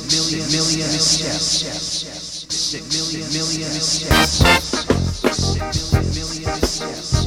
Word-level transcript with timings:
million 0.00 0.40
million 0.50 0.88
steps. 0.88 1.66
Six 2.48 2.82
million 2.96 3.28
million 3.30 3.70
steps. 3.70 4.38
Six 5.36 5.92
million 5.92 6.14
million 6.14 6.62
steps. 6.62 7.21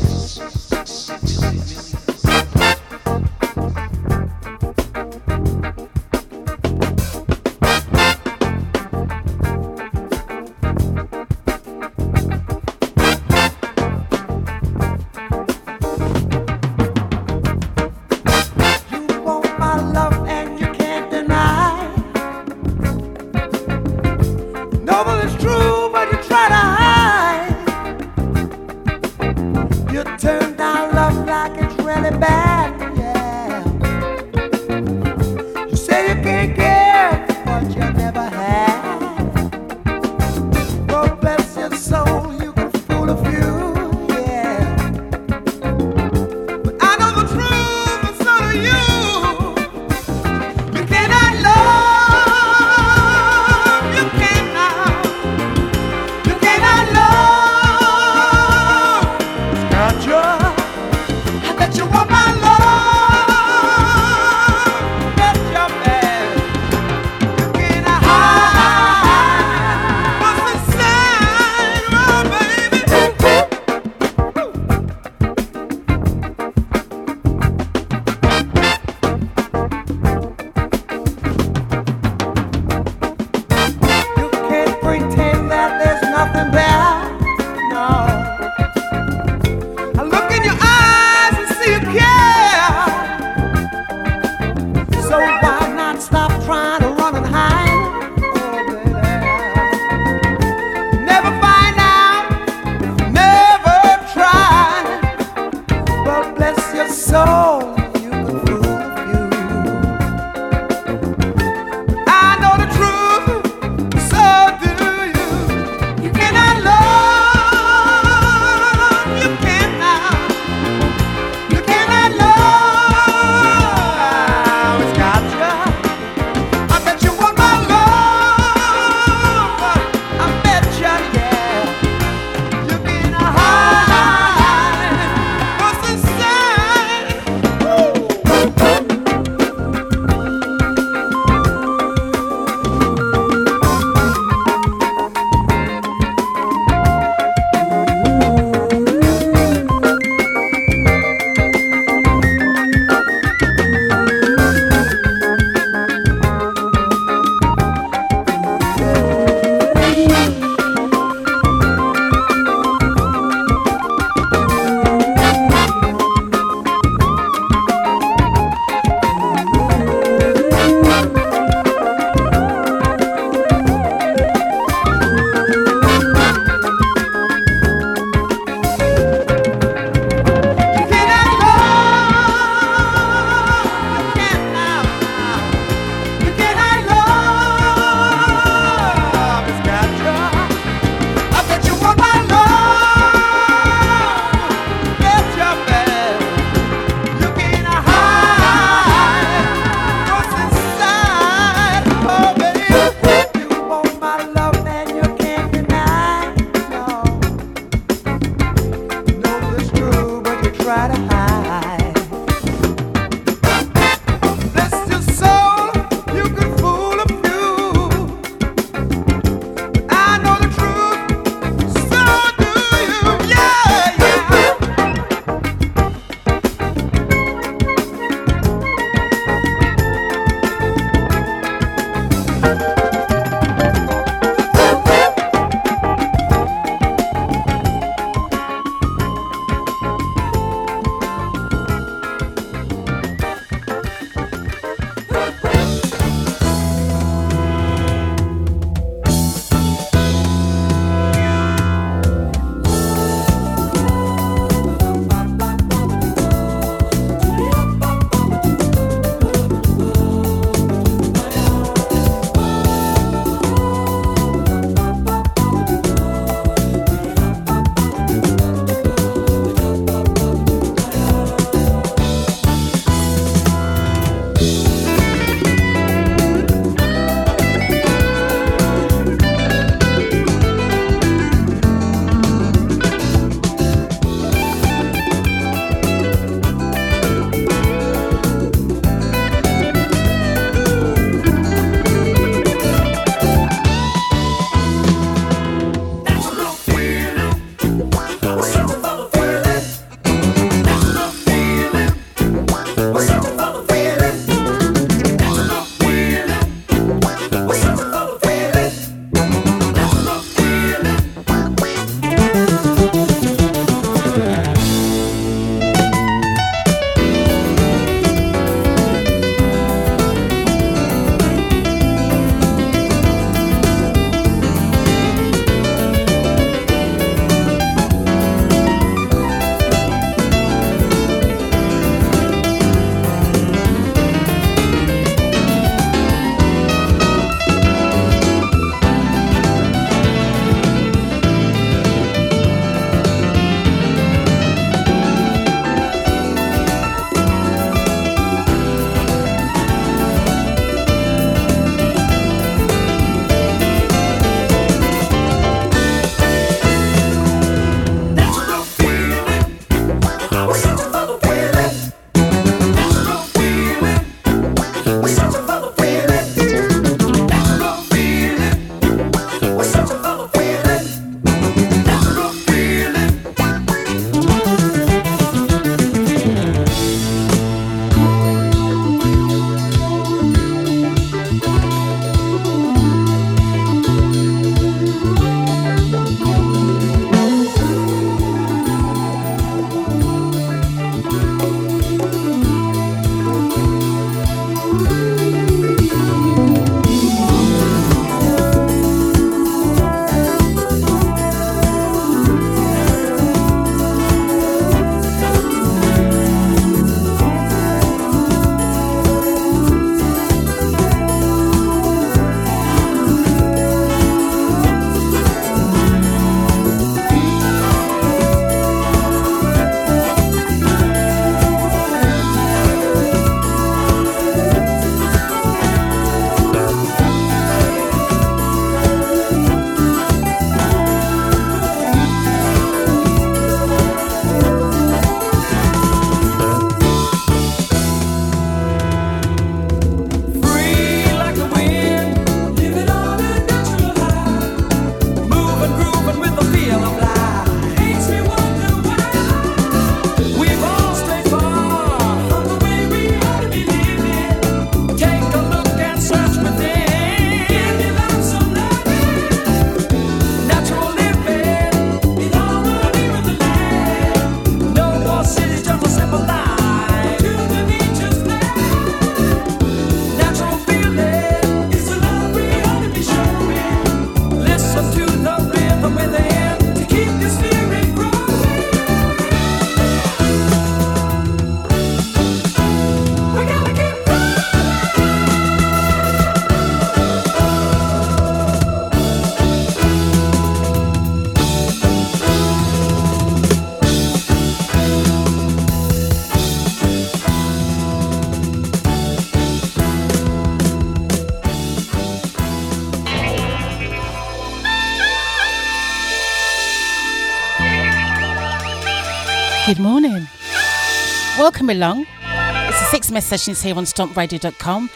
along. 511.70 512.06
It's 512.22 512.82
a 512.82 512.86
six 512.86 513.12
MS 513.12 513.26
sessions 513.26 513.62
here 513.62 513.76
on 513.76 513.86
stompradio.com. 513.86 514.90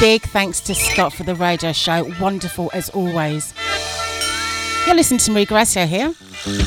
Big 0.00 0.22
thanks 0.22 0.60
to 0.60 0.74
Scott 0.74 1.12
for 1.12 1.24
the 1.24 1.34
radio 1.34 1.72
show. 1.72 2.10
Wonderful 2.20 2.70
as 2.72 2.88
always. 2.90 3.52
You're 4.86 4.96
listening 4.96 5.18
to 5.18 5.30
Marie 5.30 5.44
Gracia 5.44 5.86
here, 5.86 6.14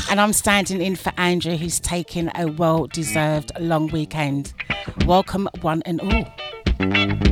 and 0.08 0.20
I'm 0.20 0.32
standing 0.32 0.80
in 0.80 0.96
for 0.96 1.12
Andrew, 1.16 1.56
who's 1.56 1.80
taking 1.80 2.30
a 2.36 2.46
well 2.46 2.86
deserved 2.86 3.50
long 3.58 3.88
weekend. 3.88 4.54
Welcome, 5.04 5.48
one 5.60 5.82
and 5.82 6.00
all. 6.00 7.23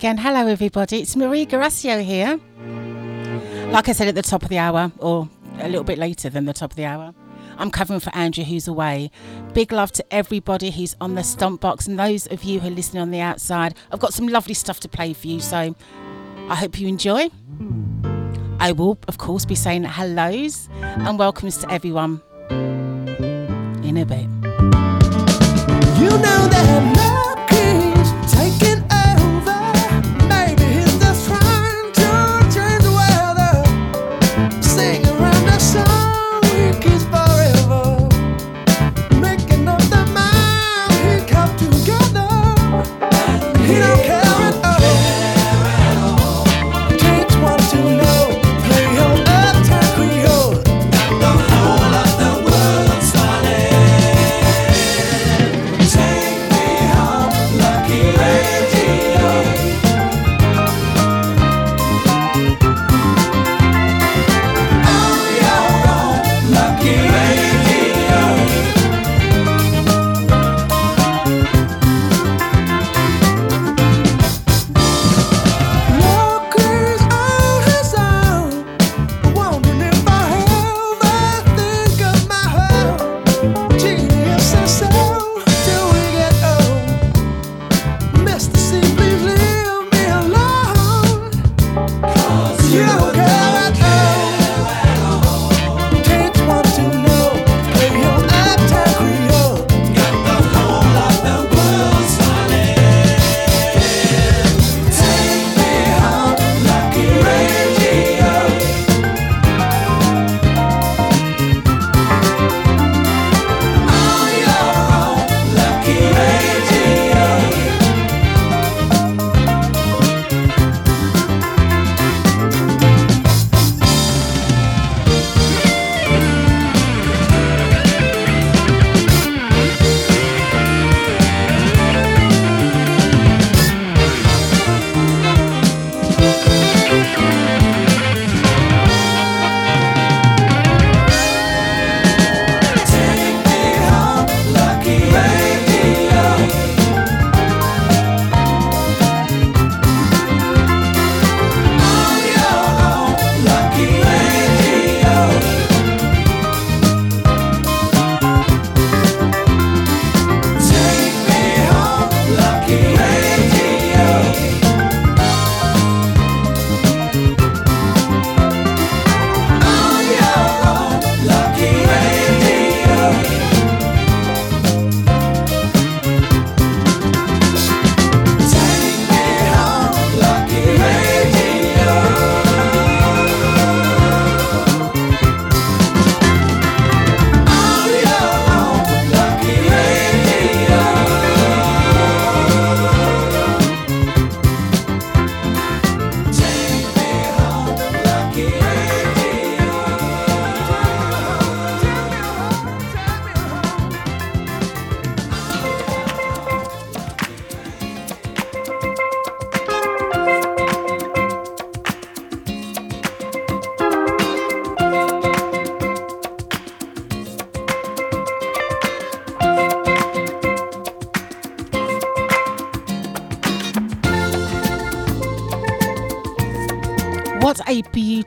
again. 0.00 0.16
Hello, 0.16 0.46
everybody. 0.46 1.02
It's 1.02 1.14
Marie 1.14 1.44
Garasio 1.44 2.02
here. 2.02 2.40
Like 3.70 3.86
I 3.86 3.92
said 3.92 4.08
at 4.08 4.14
the 4.14 4.22
top 4.22 4.42
of 4.42 4.48
the 4.48 4.56
hour, 4.56 4.90
or 4.96 5.28
a 5.58 5.68
little 5.68 5.84
bit 5.84 5.98
later 5.98 6.30
than 6.30 6.46
the 6.46 6.54
top 6.54 6.70
of 6.70 6.76
the 6.76 6.86
hour, 6.86 7.12
I'm 7.58 7.70
covering 7.70 8.00
for 8.00 8.08
Andrew, 8.16 8.44
who's 8.44 8.66
away. 8.66 9.10
Big 9.52 9.72
love 9.72 9.92
to 9.92 10.04
everybody 10.10 10.70
who's 10.70 10.96
on 11.02 11.16
the 11.16 11.22
stomp 11.22 11.60
box 11.60 11.86
and 11.86 11.98
those 11.98 12.26
of 12.28 12.44
you 12.44 12.60
who 12.60 12.68
are 12.68 12.70
listening 12.70 13.02
on 13.02 13.10
the 13.10 13.20
outside. 13.20 13.74
I've 13.92 14.00
got 14.00 14.14
some 14.14 14.26
lovely 14.26 14.54
stuff 14.54 14.80
to 14.80 14.88
play 14.88 15.12
for 15.12 15.26
you, 15.26 15.38
so 15.38 15.76
I 16.48 16.54
hope 16.54 16.80
you 16.80 16.88
enjoy. 16.88 17.28
I 18.58 18.72
will, 18.72 18.98
of 19.06 19.18
course, 19.18 19.44
be 19.44 19.54
saying 19.54 19.84
hellos 19.84 20.70
and 20.80 21.18
welcomes 21.18 21.58
to 21.58 21.70
everyone 21.70 22.22
in 22.48 23.98
a 23.98 24.06
bit. 24.06 24.28
You 26.00 26.08
know 26.08 26.48
that. 26.48 26.99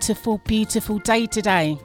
Beautiful, 0.05 0.37
beautiful 0.39 0.99
day 0.99 1.25
today. 1.25 1.79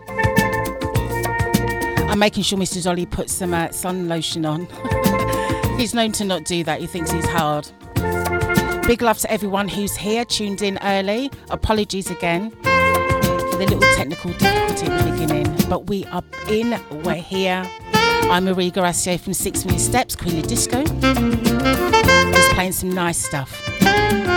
I'm 2.09 2.19
making 2.19 2.43
sure 2.43 2.59
Mr. 2.59 2.83
Dolly 2.83 3.07
puts 3.07 3.33
some 3.33 3.55
uh, 3.55 3.71
sun 3.71 4.09
lotion 4.09 4.45
on. 4.45 4.67
he's 5.79 5.95
known 5.95 6.11
to 6.13 6.25
not 6.25 6.45
do 6.45 6.65
that, 6.65 6.81
he 6.81 6.89
thinks 6.89 7.13
he's 7.13 7.29
hard. 7.29 7.71
Big 8.89 9.03
love 9.03 9.19
to 9.19 9.31
everyone 9.31 9.69
who's 9.69 9.97
here, 9.97 10.25
tuned 10.25 10.63
in 10.63 10.81
early. 10.83 11.31
Apologies 11.51 12.11
again 12.11 12.51
for 12.51 13.57
the 13.57 13.67
little 13.71 13.81
technical 13.95 14.33
difficulty 14.33 14.87
at 14.87 15.05
the 15.05 15.13
beginning, 15.13 15.69
but 15.69 15.87
we 15.87 16.05
are 16.07 16.25
in, 16.49 16.77
we're 17.05 17.15
here. 17.15 17.65
I'm 17.93 18.47
Marie 18.47 18.73
Garacio 18.73 19.21
from 19.21 19.33
Six 19.33 19.65
Million 19.65 19.81
Steps, 19.81 20.17
Queen 20.17 20.41
of 20.41 20.49
Disco. 20.49 20.83
Just 20.83 22.51
playing 22.55 22.73
some 22.73 22.91
nice 22.91 23.25
stuff. 23.25 24.28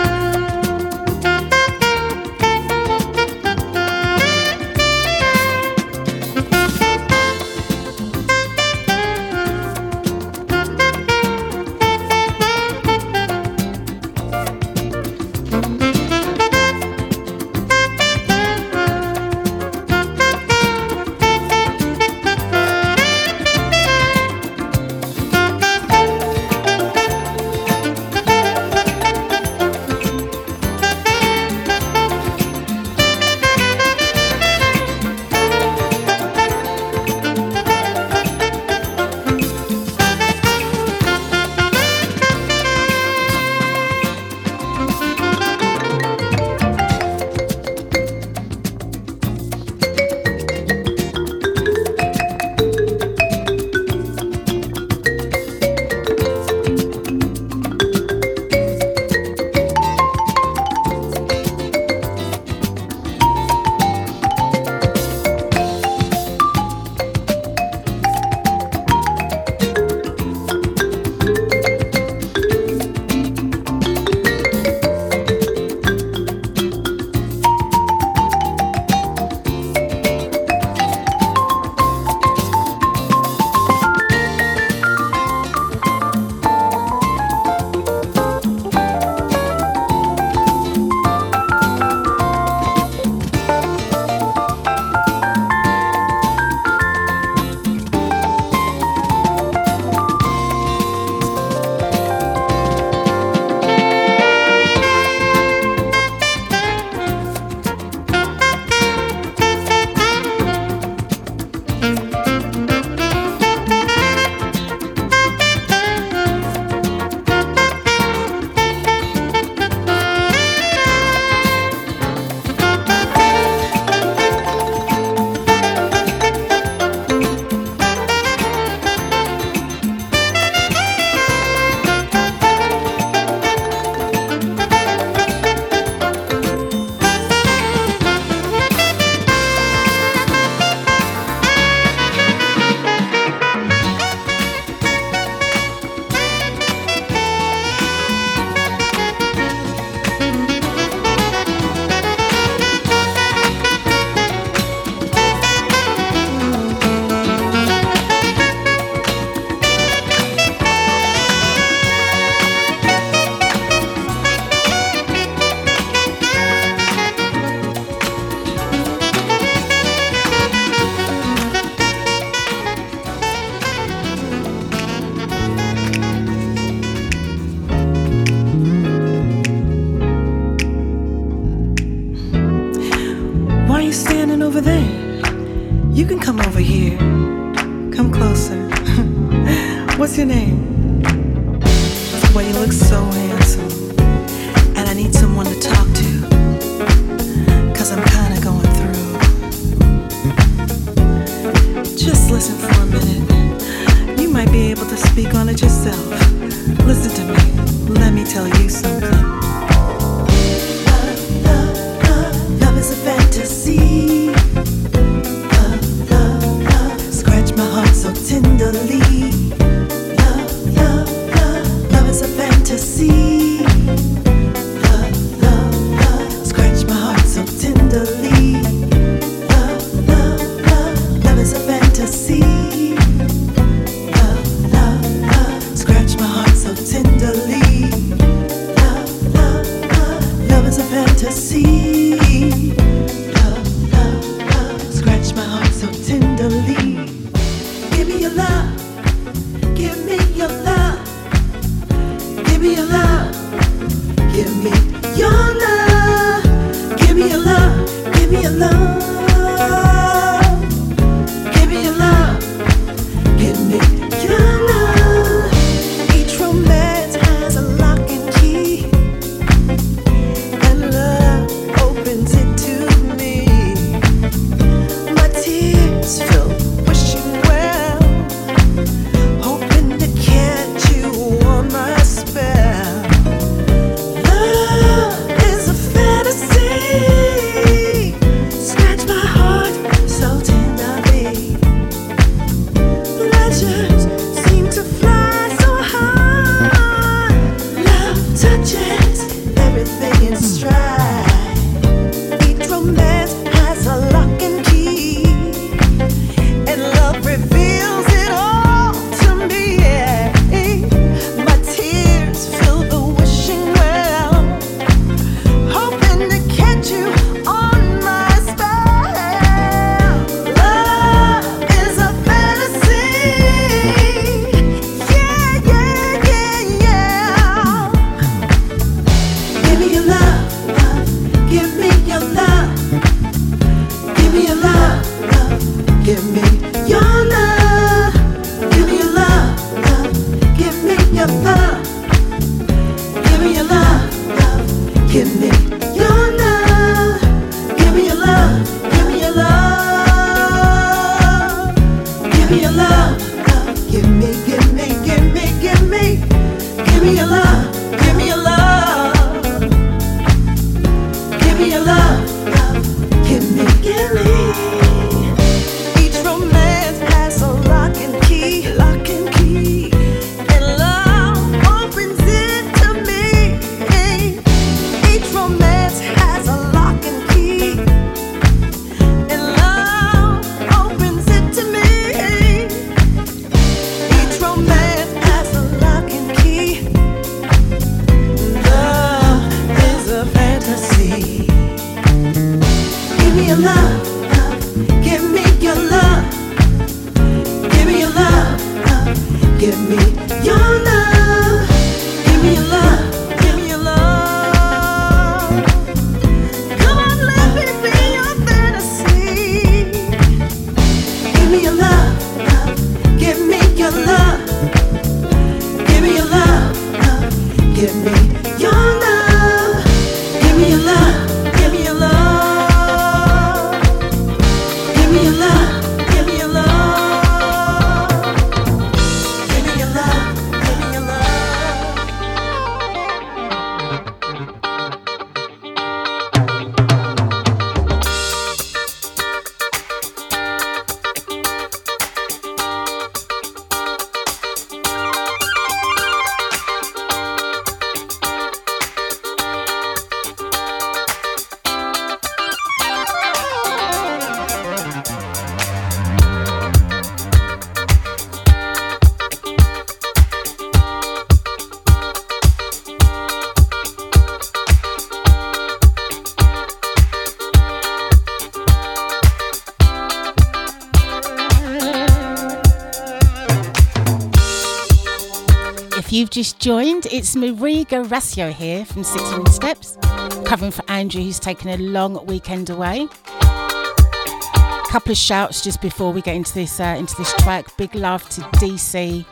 Just 476.32 476.58
joined, 476.58 477.06
it's 477.12 477.36
Marie 477.36 477.84
Garasio 477.84 478.50
here 478.50 478.86
from 478.86 479.04
Six 479.04 479.22
Sixteen 479.22 479.46
Steps, 479.48 479.98
covering 480.46 480.70
for 480.70 480.82
Andrew, 480.88 481.22
who's 481.22 481.38
taken 481.38 481.68
a 481.68 481.76
long 481.76 482.24
weekend 482.24 482.70
away. 482.70 483.06
A 483.42 484.84
couple 484.88 485.12
of 485.12 485.18
shouts 485.18 485.62
just 485.62 485.82
before 485.82 486.10
we 486.10 486.22
get 486.22 486.34
into 486.34 486.54
this 486.54 486.80
uh, 486.80 486.96
into 486.98 487.14
this 487.16 487.34
track. 487.34 487.76
Big 487.76 487.94
love 487.94 488.26
to 488.30 488.40
DC, 488.62 489.26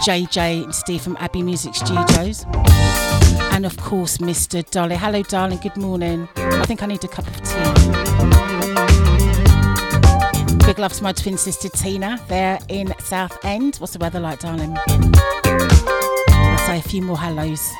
JJ, 0.00 0.64
and 0.64 0.74
Steve 0.74 1.02
from 1.02 1.18
Abbey 1.20 1.42
Music 1.42 1.74
Studios, 1.74 2.46
and 3.52 3.66
of 3.66 3.76
course 3.76 4.16
Mr. 4.16 4.66
Dolly. 4.70 4.96
Hello, 4.96 5.22
darling. 5.24 5.58
Good 5.58 5.76
morning. 5.76 6.30
I 6.34 6.64
think 6.64 6.82
I 6.82 6.86
need 6.86 7.04
a 7.04 7.08
cup 7.08 7.26
of 7.26 7.36
tea. 7.42 7.52
Big 10.64 10.78
love 10.78 10.94
to 10.94 11.02
my 11.02 11.12
twin 11.12 11.36
sister 11.36 11.68
Tina. 11.68 12.18
They're 12.26 12.58
in 12.68 12.94
Southend. 13.00 13.76
What's 13.76 13.92
the 13.92 13.98
weather 13.98 14.18
like, 14.18 14.40
darling? 14.40 14.78
A 16.78 16.80
few 16.80 17.02
more 17.02 17.18
hellos 17.18 17.74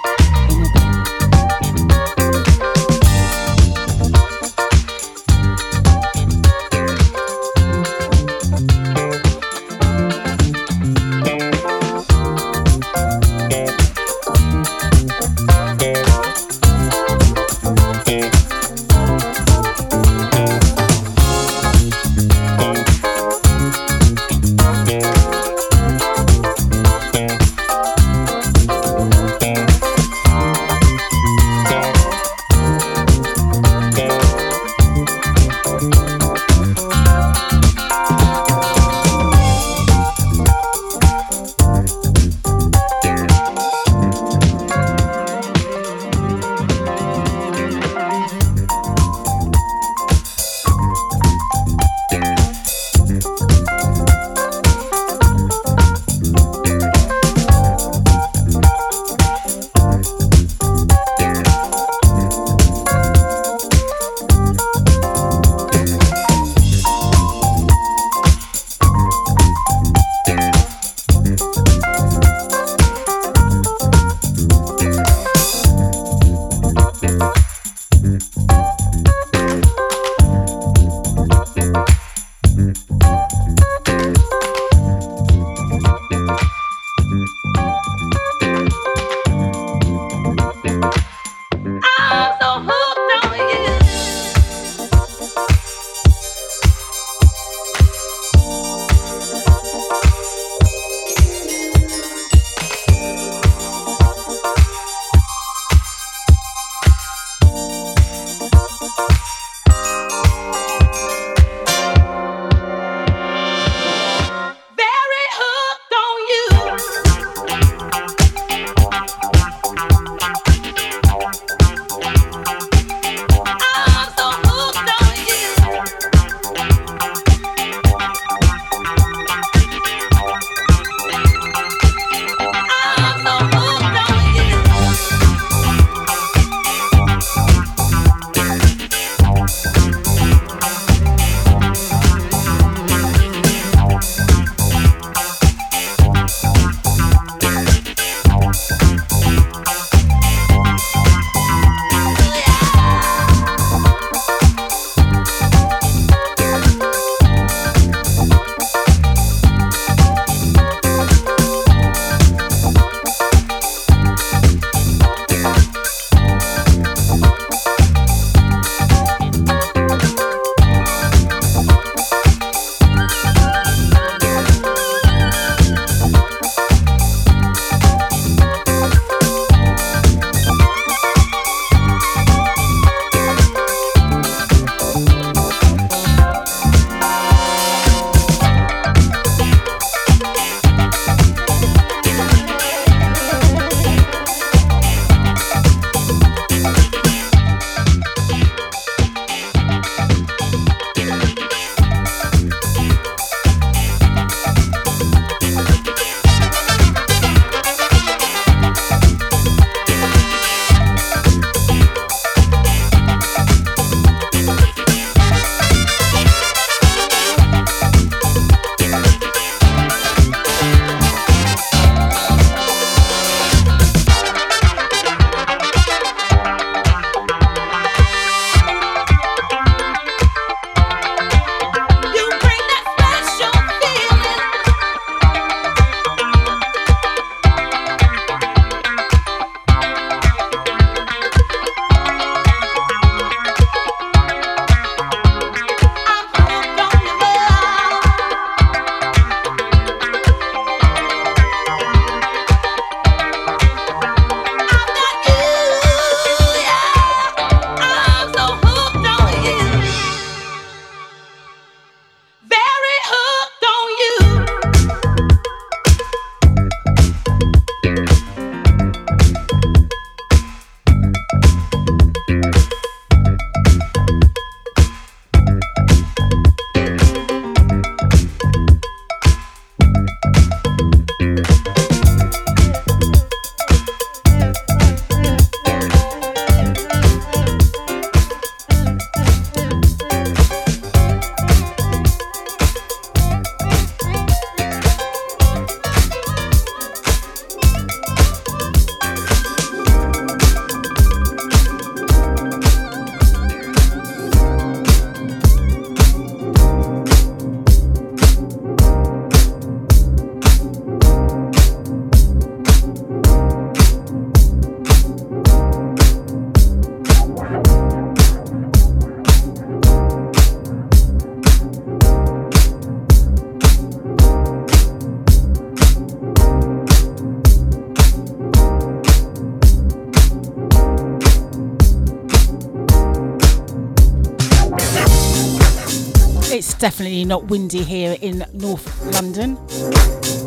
definitely 336.79 337.25
not 337.25 337.47
windy 337.47 337.83
here 337.83 338.17
in 338.21 338.45
North 338.53 339.05
London. 339.13 339.59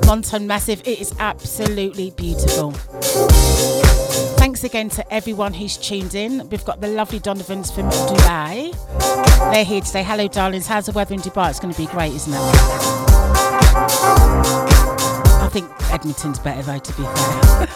Monton 0.06 0.48
Massive, 0.48 0.82
it 0.86 1.00
is 1.00 1.14
absolutely 1.20 2.12
beautiful. 2.12 2.72
Thanks 4.38 4.64
again 4.64 4.88
to 4.90 5.14
everyone 5.14 5.54
who's 5.54 5.78
tuned 5.78 6.16
in. 6.16 6.50
We've 6.50 6.66
got 6.66 6.82
the 6.82 6.88
lovely 6.88 7.20
Donovans 7.20 7.70
from 7.72 7.90
Dubai. 7.90 8.74
They're 9.52 9.66
here 9.66 9.82
today. 9.82 10.04
Hello, 10.04 10.28
darlings. 10.28 10.68
How's 10.68 10.88
the 10.88 10.92
weather 10.94 11.14
in 11.14 11.22
Dubai? 11.22 11.50
It's 11.50 11.60
going 11.60 11.74
to 11.74 11.80
be 11.80 11.88
great, 11.88 12.14
isn't 12.14 12.34
it? 12.34 12.40
I 15.40 15.50
think 15.52 15.70
Edmonton's 15.92 16.40
better, 16.40 16.64
though, 16.64 16.80
to 16.80 16.94
be 16.94 17.04
fair. 17.04 17.68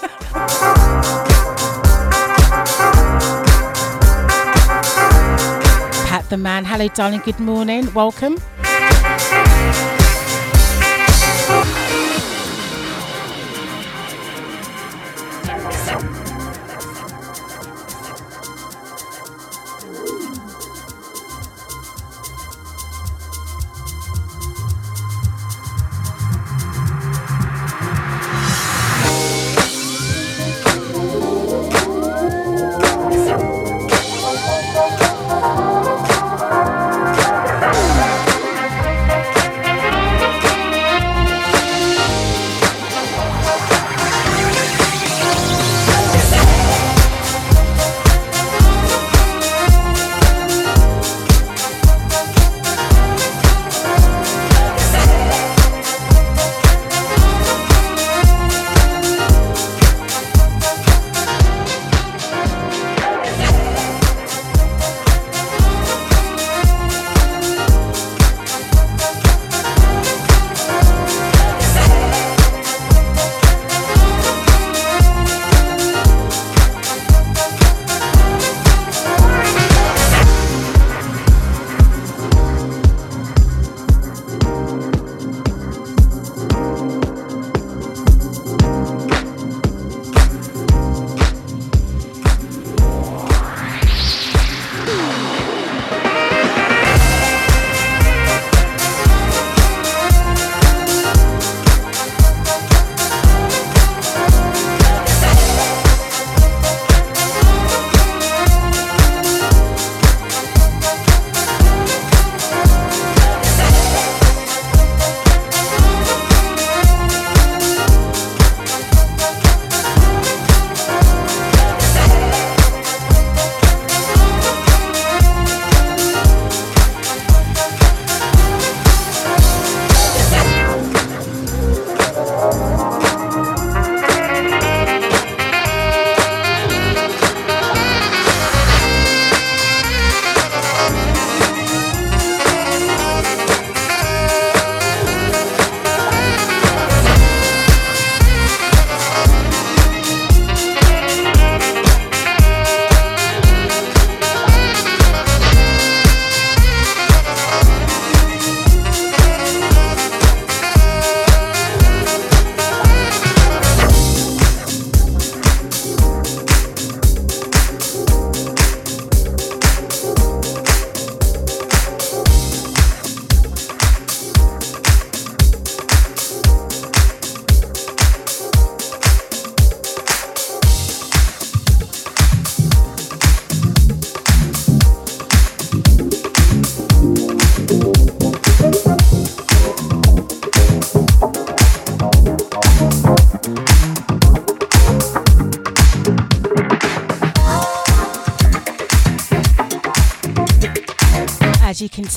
the 6.30 6.38
man. 6.38 6.66
Hello, 6.66 6.88
darling. 6.88 7.22
Good 7.26 7.40
morning. 7.40 7.94
Welcome. 7.94 8.38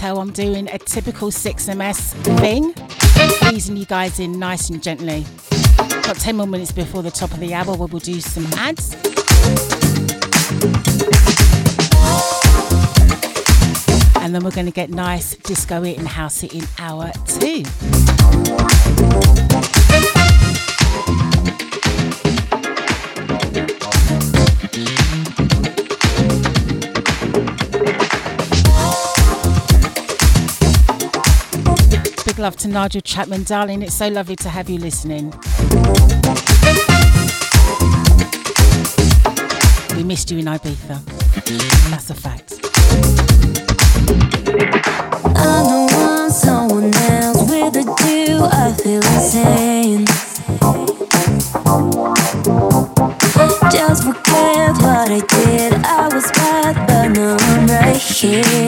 Tell 0.09 0.21
I'm 0.21 0.33
doing 0.33 0.69
a 0.71 0.79
typical 0.79 1.31
6MS 1.31 2.15
thing, 2.41 2.75
easing 3.53 3.77
you 3.77 3.85
guys 3.85 4.19
in 4.19 4.39
nice 4.39 4.71
and 4.71 4.83
gently. 4.83 5.27
Got 6.03 6.17
10 6.17 6.35
more 6.35 6.47
minutes 6.47 6.73
before 6.73 7.03
the 7.03 7.11
top 7.11 7.31
of 7.33 7.41
the 7.41 7.53
hour 7.53 7.77
where 7.77 7.89
we'll 7.89 8.01
do 8.01 8.19
some 8.19 8.47
ads. 8.55 8.95
And 14.23 14.35
then 14.35 14.43
we're 14.43 14.51
going 14.51 14.65
to 14.65 14.73
get 14.73 14.89
nice 14.89 15.37
disco 15.37 15.83
it 15.83 15.99
and 15.99 16.09
house 16.09 16.43
it 16.43 16.55
in 16.55 16.65
hour 16.79 17.13
two. 17.27 17.65
Love 32.39 32.57
to 32.57 32.69
Nigel 32.69 33.01
Chapman, 33.01 33.43
darling. 33.43 33.83
It's 33.83 33.95
so 33.95 34.09
lovely 34.09 34.37
to 34.37 34.49
have 34.49 34.71
you 34.71 34.79
listening. 34.79 35.33
We 39.97 40.05
missed 40.05 40.31
you 40.31 40.39
in 40.39 40.45
Ibiza. 40.45 40.99
And 41.49 41.93
that's 41.93 42.11
a 42.11 42.15
fact. 42.15 42.61
I 45.37 45.63
don't 45.65 45.93
want 45.93 46.33
someone 46.33 46.95
else 46.95 47.51
with 47.51 47.77
a 47.77 47.85
do. 47.85 48.45
I 48.45 48.73
feel 48.73 49.03
insane. 49.15 50.07
Just 53.71 54.05
forget 54.05 54.77
what 54.83 55.11
I 55.11 55.21
did. 55.27 55.73
I 55.85 56.09
was 56.13 56.31
bad, 56.33 56.87
but 56.87 57.09
now 57.09 57.37
I'm 57.39 57.67
right 57.67 57.97
here. 57.97 58.68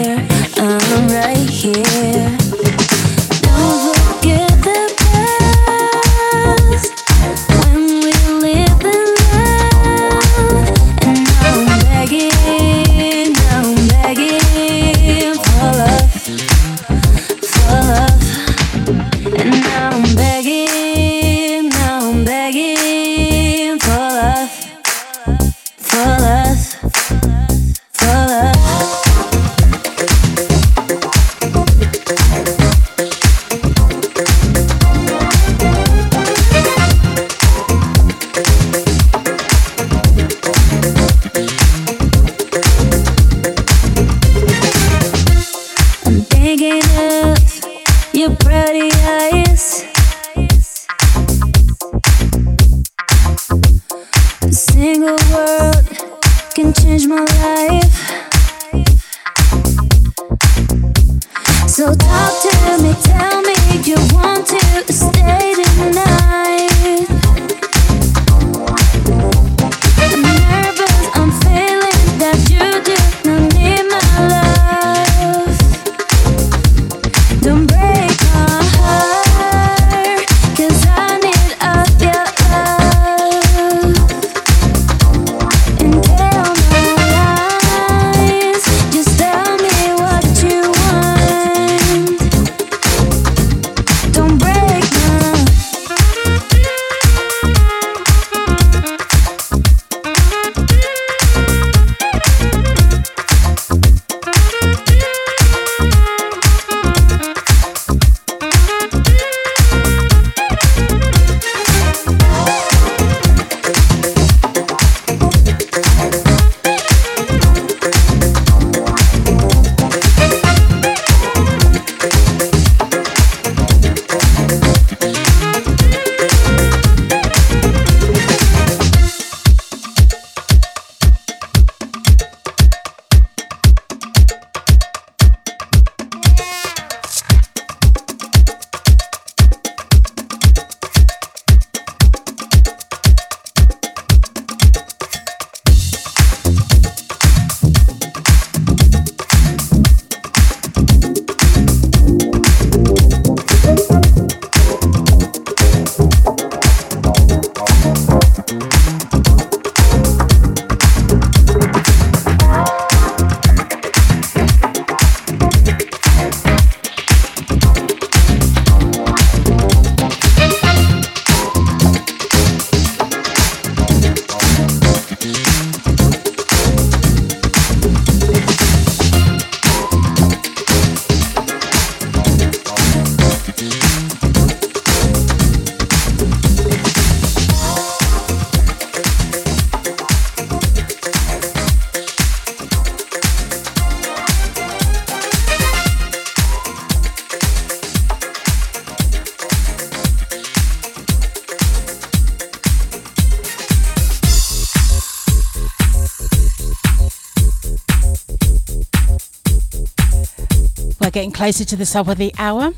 Closer 211.41 211.65
to 211.65 211.75
the 211.75 211.87
sub 211.87 212.07
of 212.07 212.19
the 212.19 212.35
hour. 212.37 212.71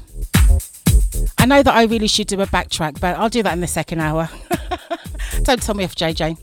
I 1.36 1.46
know 1.46 1.64
that 1.64 1.74
I 1.74 1.82
really 1.82 2.06
should 2.06 2.28
do 2.28 2.40
a 2.40 2.46
backtrack, 2.46 3.00
but 3.00 3.18
I'll 3.18 3.28
do 3.28 3.42
that 3.42 3.54
in 3.54 3.60
the 3.60 3.66
second 3.66 3.98
hour. 3.98 4.30
Don't 5.42 5.60
tell 5.60 5.74
me 5.74 5.82
off, 5.82 5.96
JJ. 5.96 6.38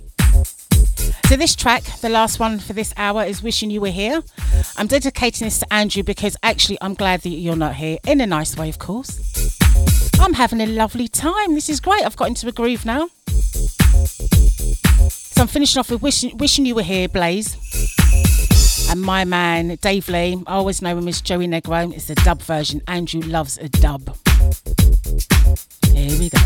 So, 1.30 1.38
this 1.38 1.56
track, 1.56 1.84
the 2.02 2.10
last 2.10 2.38
one 2.38 2.60
for 2.60 2.74
this 2.74 2.94
hour, 2.98 3.24
is 3.24 3.42
Wishing 3.42 3.72
You 3.72 3.80
Were 3.80 3.88
Here. 3.88 4.22
I'm 4.76 4.88
dedicating 4.88 5.46
this 5.46 5.60
to 5.60 5.74
Andrew 5.74 6.04
because 6.04 6.36
actually 6.44 6.78
I'm 6.82 6.94
glad 6.94 7.22
that 7.22 7.30
you're 7.30 7.56
not 7.56 7.76
here, 7.76 8.00
in 8.06 8.20
a 8.20 8.28
nice 8.28 8.58
way, 8.58 8.68
of 8.68 8.80
course. 8.80 9.58
I'm 10.20 10.34
having 10.34 10.60
a 10.60 10.66
lovely 10.66 11.08
time. 11.08 11.54
This 11.54 11.70
is 11.70 11.80
great. 11.80 12.06
I've 12.06 12.18
got 12.18 12.28
into 12.28 12.50
a 12.50 12.52
groove 12.52 12.86
now. 12.86 13.08
So, 15.08 15.44
I'm 15.44 15.48
finishing 15.48 15.80
off 15.80 15.90
with 15.90 16.02
Wishing, 16.02 16.38
wishing 16.38 16.66
You 16.66 16.76
Were 16.76 16.84
Here, 16.84 17.08
Blaze. 17.08 17.56
And 18.90 19.02
my 19.02 19.24
man, 19.24 19.76
Dave 19.82 20.10
Lee, 20.10 20.42
I 20.48 20.54
always 20.54 20.82
know 20.82 20.98
him 20.98 21.08
as 21.08 21.22
Joey 21.22 21.48
Negro. 21.48 21.94
It's 21.94 22.08
the 22.08 22.16
dub 22.16 22.42
version. 22.42 22.82
Andrew 22.88 23.22
loves 23.22 23.60
a 23.60 23.70
dub. 23.70 24.16
Here 25.94 26.20
we 26.20 26.30
go. 26.30 26.40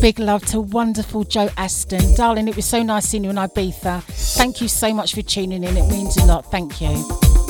Big 0.00 0.20
love 0.20 0.46
to 0.46 0.60
wonderful 0.60 1.24
Joe 1.24 1.48
Aston. 1.56 2.14
Darling, 2.14 2.46
it 2.46 2.54
was 2.54 2.64
so 2.66 2.82
nice 2.84 3.06
seeing 3.06 3.24
you 3.24 3.30
in 3.30 3.36
Ibiza. 3.36 4.02
Thank 4.36 4.60
you 4.60 4.68
so 4.68 4.94
much 4.94 5.14
for 5.14 5.22
tuning 5.22 5.64
in. 5.64 5.76
It 5.76 5.88
means 5.90 6.16
a 6.16 6.24
lot. 6.24 6.48
Thank 6.52 6.80
you. 6.80 7.47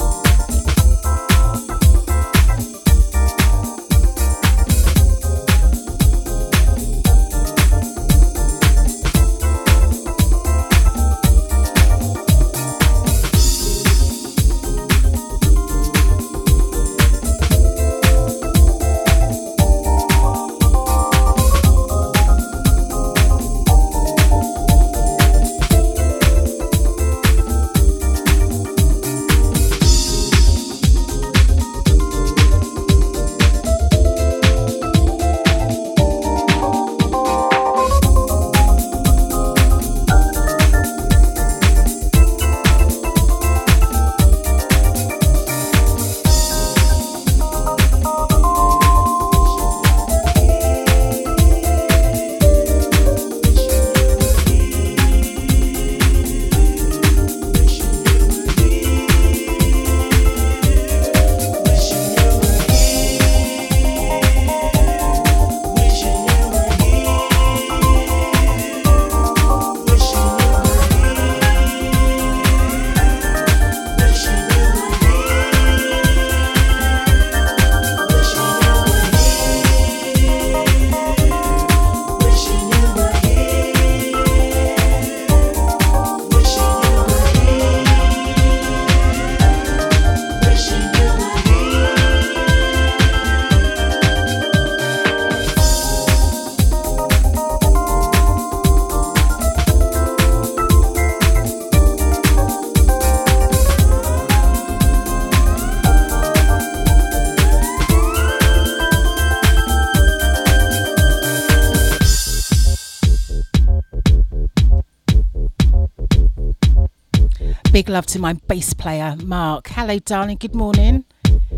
Big 117.78 117.88
love 117.88 118.06
to 118.06 118.18
my 118.18 118.32
bass 118.32 118.74
player, 118.74 119.14
Mark. 119.22 119.68
Hello, 119.68 120.00
darling. 120.00 120.38
Good 120.38 120.52
morning. 120.52 121.04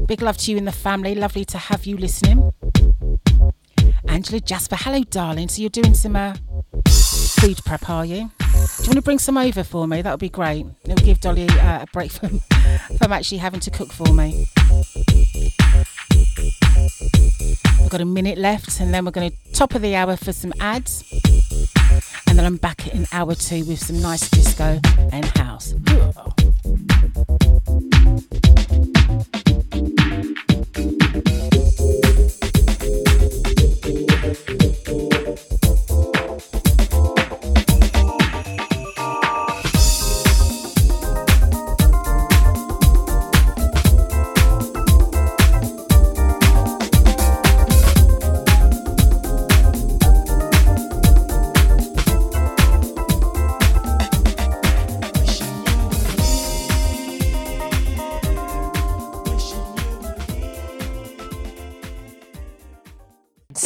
Big 0.06 0.20
love 0.20 0.36
to 0.36 0.50
you 0.50 0.58
and 0.58 0.68
the 0.68 0.70
family. 0.70 1.14
Lovely 1.14 1.46
to 1.46 1.56
have 1.56 1.86
you 1.86 1.96
listening. 1.96 2.52
Angela 4.06 4.38
Jasper. 4.40 4.76
Hello, 4.78 5.02
darling. 5.02 5.48
So 5.48 5.62
you're 5.62 5.70
doing 5.70 5.94
some 5.94 6.16
uh, 6.16 6.34
food 7.40 7.64
prep, 7.64 7.88
are 7.88 8.04
you? 8.04 8.16
Do 8.16 8.82
you 8.82 8.88
want 8.88 8.96
to 8.96 9.00
bring 9.00 9.18
some 9.18 9.38
over 9.38 9.64
for 9.64 9.88
me? 9.88 10.02
That 10.02 10.10
would 10.10 10.20
be 10.20 10.28
great. 10.28 10.66
It'll 10.84 11.02
give 11.06 11.20
Dolly 11.20 11.48
uh, 11.48 11.84
a 11.84 11.86
break 11.90 12.10
from, 12.12 12.40
from 12.98 13.14
actually 13.14 13.38
having 13.38 13.60
to 13.60 13.70
cook 13.70 13.90
for 13.90 14.12
me. 14.12 14.46
We've 17.80 17.88
got 17.88 18.02
a 18.02 18.04
minute 18.04 18.36
left, 18.36 18.78
and 18.78 18.92
then 18.92 19.06
we're 19.06 19.10
going 19.10 19.30
to 19.30 19.52
top 19.54 19.74
of 19.74 19.80
the 19.80 19.94
hour 19.94 20.18
for 20.18 20.34
some 20.34 20.52
ads. 20.60 21.02
And 22.28 22.38
then 22.38 22.44
I'm 22.44 22.56
back 22.56 22.88
in 22.88 23.06
hour 23.10 23.34
two 23.34 23.64
with 23.64 23.78
some 23.78 24.02
nice 24.02 24.28
disco 24.28 24.80
and 25.12 25.24
house. 25.38 25.69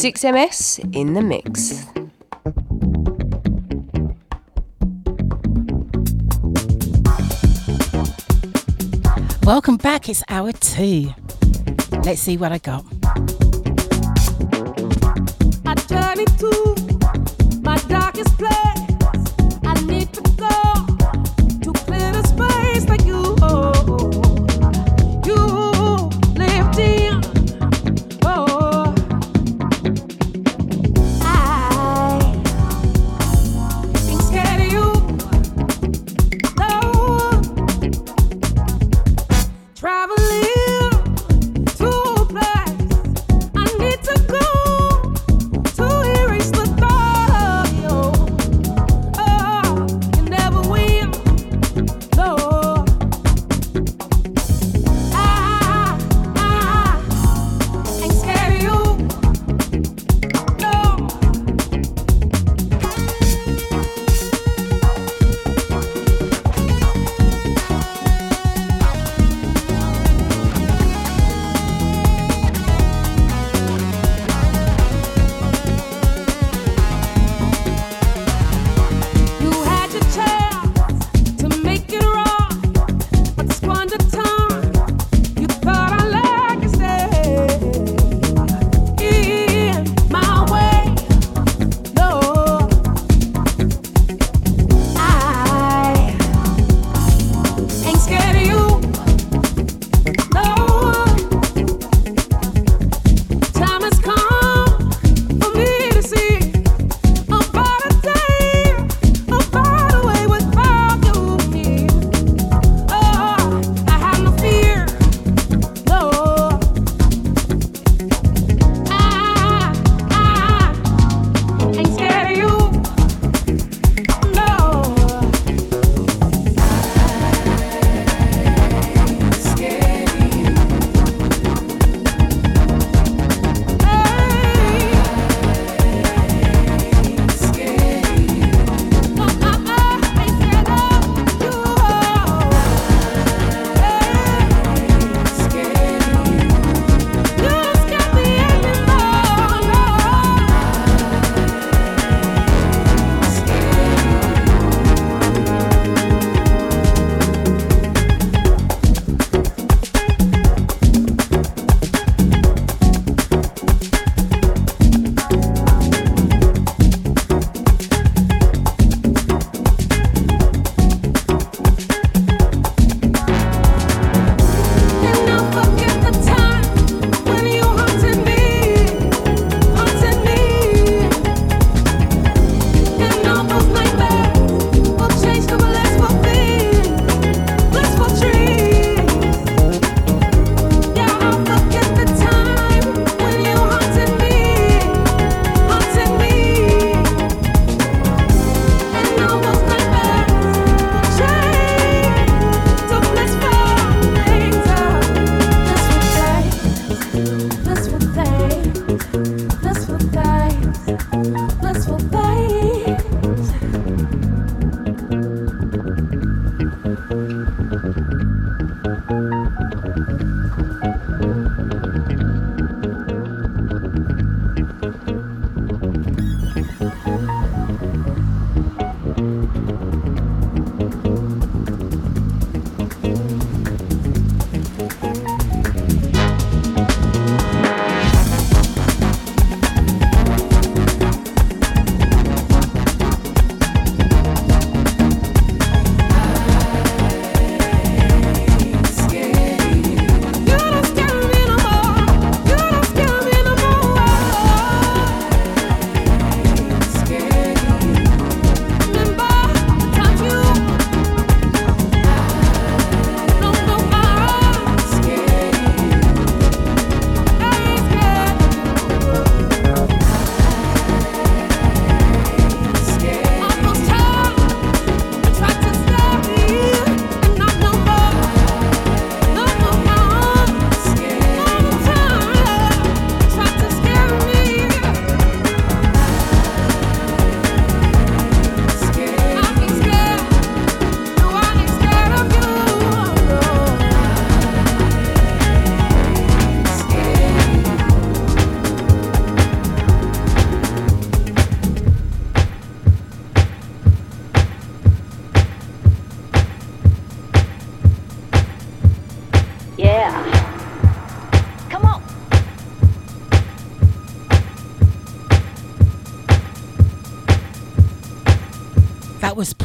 Six 0.04 0.22
MS 0.22 0.80
in 0.92 1.14
the 1.14 1.22
mix. 1.22 1.86
Welcome 9.46 9.78
back. 9.78 10.10
It's 10.10 10.22
hour 10.28 10.52
two. 10.52 11.14
Let's 12.04 12.20
see 12.20 12.36
what 12.36 12.52
I 12.52 12.58
got. 12.58 12.84
I 15.64 15.74
turn 15.74 16.20
it 16.20 16.28
to 16.38 17.60
my 17.62 17.78
darkest 17.88 18.36
place. 18.36 18.63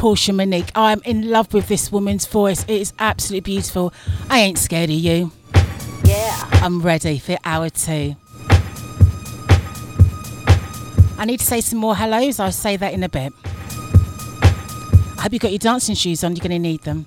Portia 0.00 0.32
Monique. 0.32 0.72
I'm 0.74 1.02
in 1.04 1.28
love 1.28 1.52
with 1.52 1.68
this 1.68 1.92
woman's 1.92 2.24
voice. 2.24 2.62
It 2.62 2.80
is 2.80 2.94
absolutely 2.98 3.52
beautiful. 3.52 3.92
I 4.30 4.40
ain't 4.40 4.56
scared 4.56 4.88
of 4.88 4.96
you. 4.96 5.30
Yeah. 6.04 6.48
I'm 6.52 6.80
ready 6.80 7.18
for 7.18 7.36
hour 7.44 7.68
two. 7.68 8.16
I 11.18 11.26
need 11.26 11.38
to 11.40 11.44
say 11.44 11.60
some 11.60 11.78
more 11.78 11.94
hellos. 11.94 12.40
I'll 12.40 12.50
say 12.50 12.78
that 12.78 12.94
in 12.94 13.02
a 13.02 13.10
bit. 13.10 13.34
I 13.44 15.20
hope 15.20 15.34
you 15.34 15.38
got 15.38 15.52
your 15.52 15.58
dancing 15.58 15.94
shoes 15.94 16.24
on. 16.24 16.34
You're 16.34 16.48
going 16.48 16.52
to 16.52 16.58
need 16.58 16.80
them. 16.84 17.04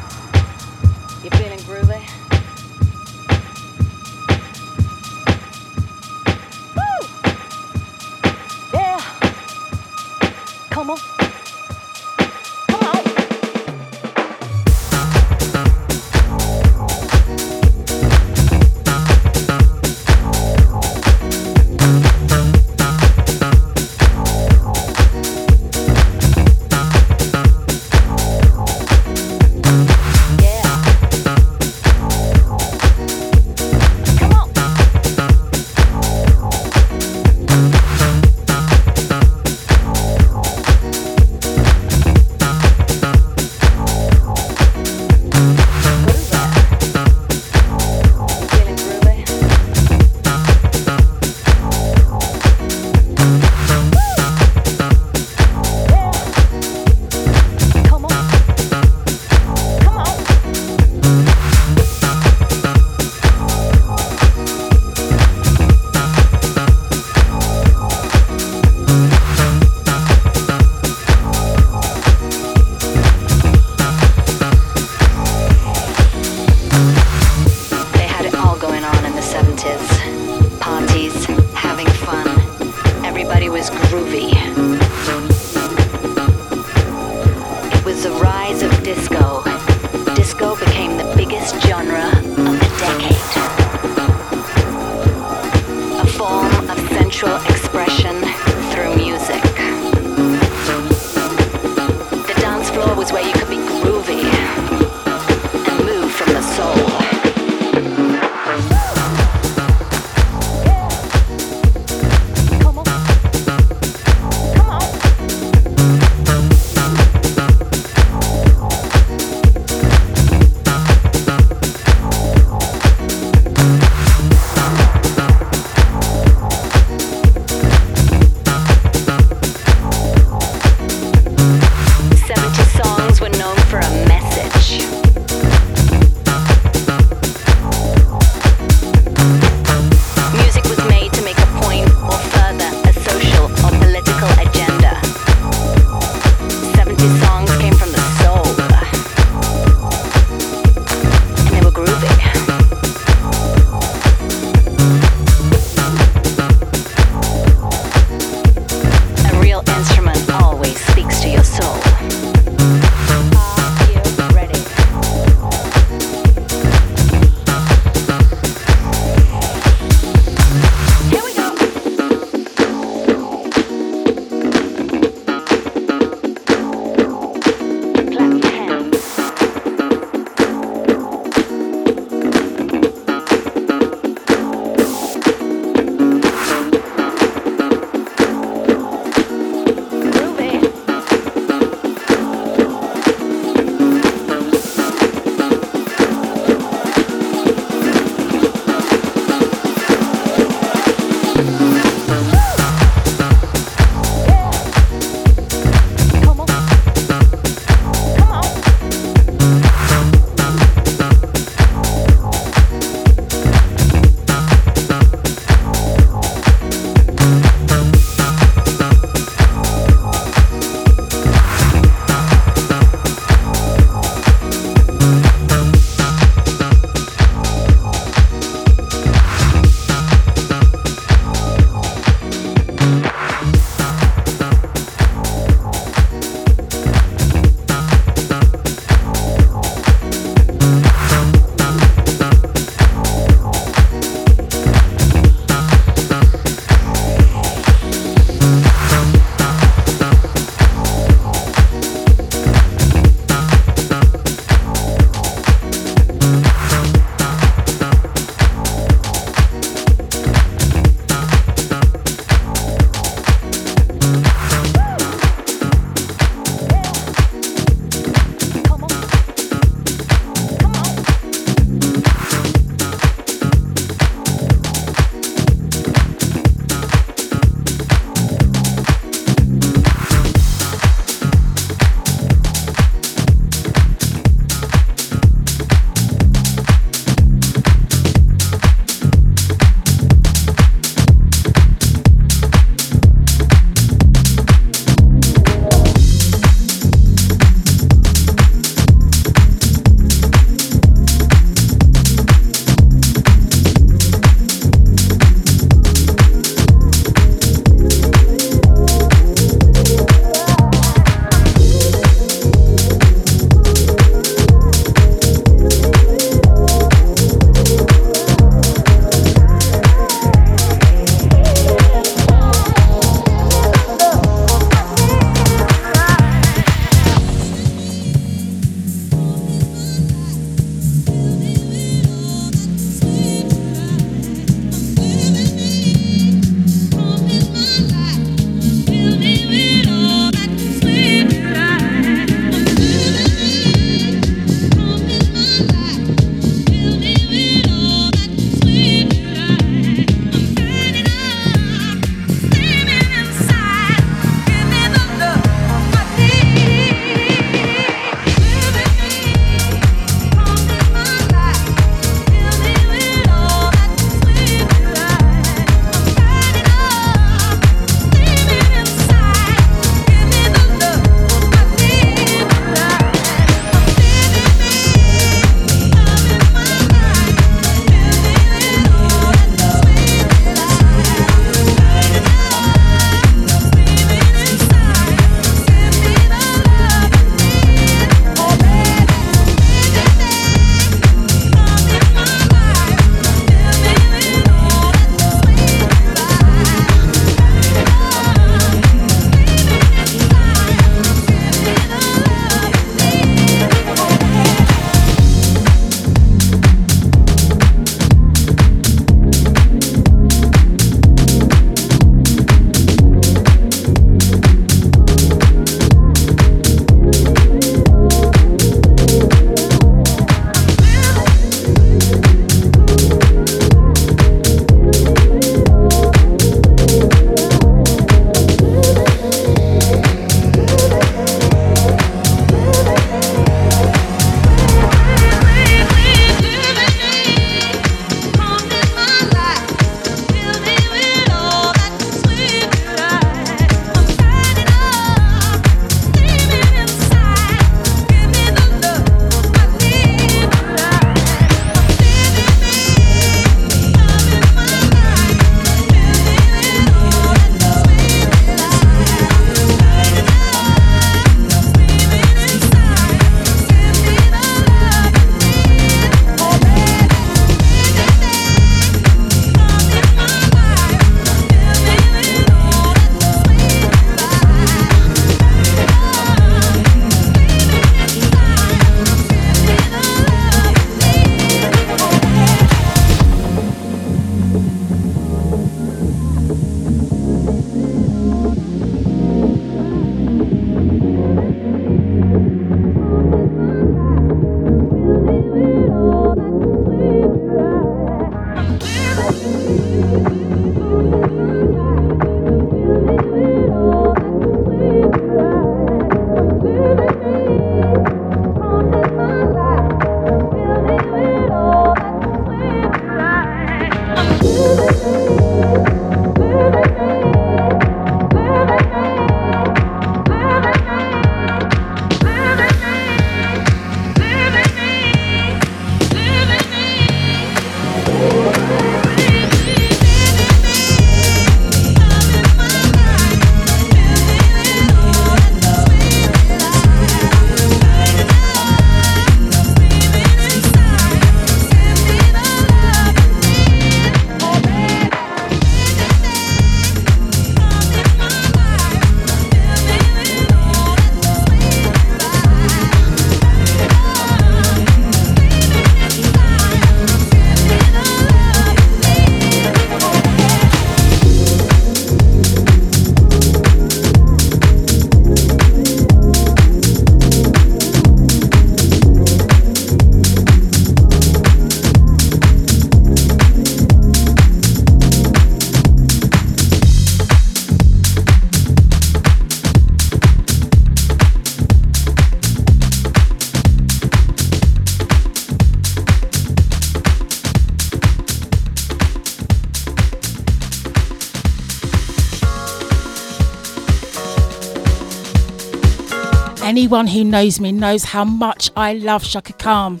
Anyone 596.72 597.06
who 597.06 597.22
knows 597.22 597.60
me 597.60 597.70
knows 597.70 598.02
how 598.02 598.24
much 598.24 598.70
I 598.74 598.94
love 598.94 599.22
Chaka 599.22 599.52
Khan. 599.52 600.00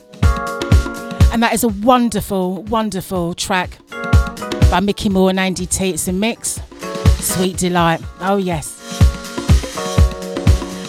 And 1.30 1.42
that 1.42 1.50
is 1.52 1.64
a 1.64 1.68
wonderful, 1.68 2.62
wonderful 2.62 3.34
track 3.34 3.76
by 4.70 4.80
Micky 4.80 5.10
More 5.10 5.28
and 5.28 5.38
Andy 5.38 5.66
Tee. 5.66 5.90
It's 5.90 6.08
a 6.08 6.14
mix. 6.14 6.62
Sweet 7.20 7.58
delight. 7.58 8.00
Oh, 8.20 8.38
yes. 8.38 8.74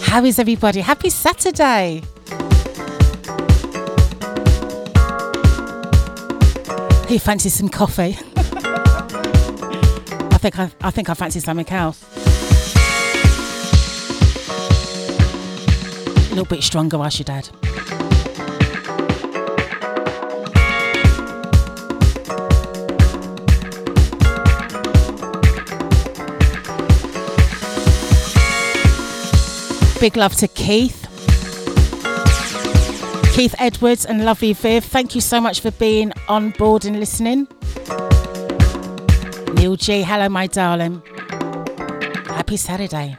How 0.04 0.24
is 0.24 0.38
everybody? 0.38 0.80
Happy 0.80 1.10
Saturday. 1.10 2.02
Who 7.08 7.18
fancies 7.18 7.52
some 7.52 7.68
coffee? 7.68 8.16
I 10.32 10.38
think 10.38 10.58
I, 10.58 10.70
I 10.80 10.90
think 10.90 11.10
I 11.10 11.14
fancy 11.14 11.40
something 11.40 11.68
else. 11.68 12.13
A 16.34 16.42
little 16.42 16.56
bit 16.56 16.64
stronger, 16.64 16.98
I 16.98 17.10
should 17.10 17.30
add. 17.30 17.48
Big 30.00 30.16
love 30.16 30.34
to 30.34 30.48
Keith. 30.48 31.02
Keith 33.32 33.54
Edwards 33.60 34.04
and 34.04 34.24
lovely 34.24 34.54
Viv, 34.54 34.82
thank 34.82 35.14
you 35.14 35.20
so 35.20 35.40
much 35.40 35.60
for 35.60 35.70
being 35.70 36.12
on 36.28 36.50
board 36.50 36.84
and 36.84 36.98
listening. 36.98 37.46
Neil 39.54 39.76
G, 39.76 40.02
hello, 40.02 40.28
my 40.28 40.48
darling. 40.48 41.00
Happy 42.26 42.56
Saturday. 42.56 43.18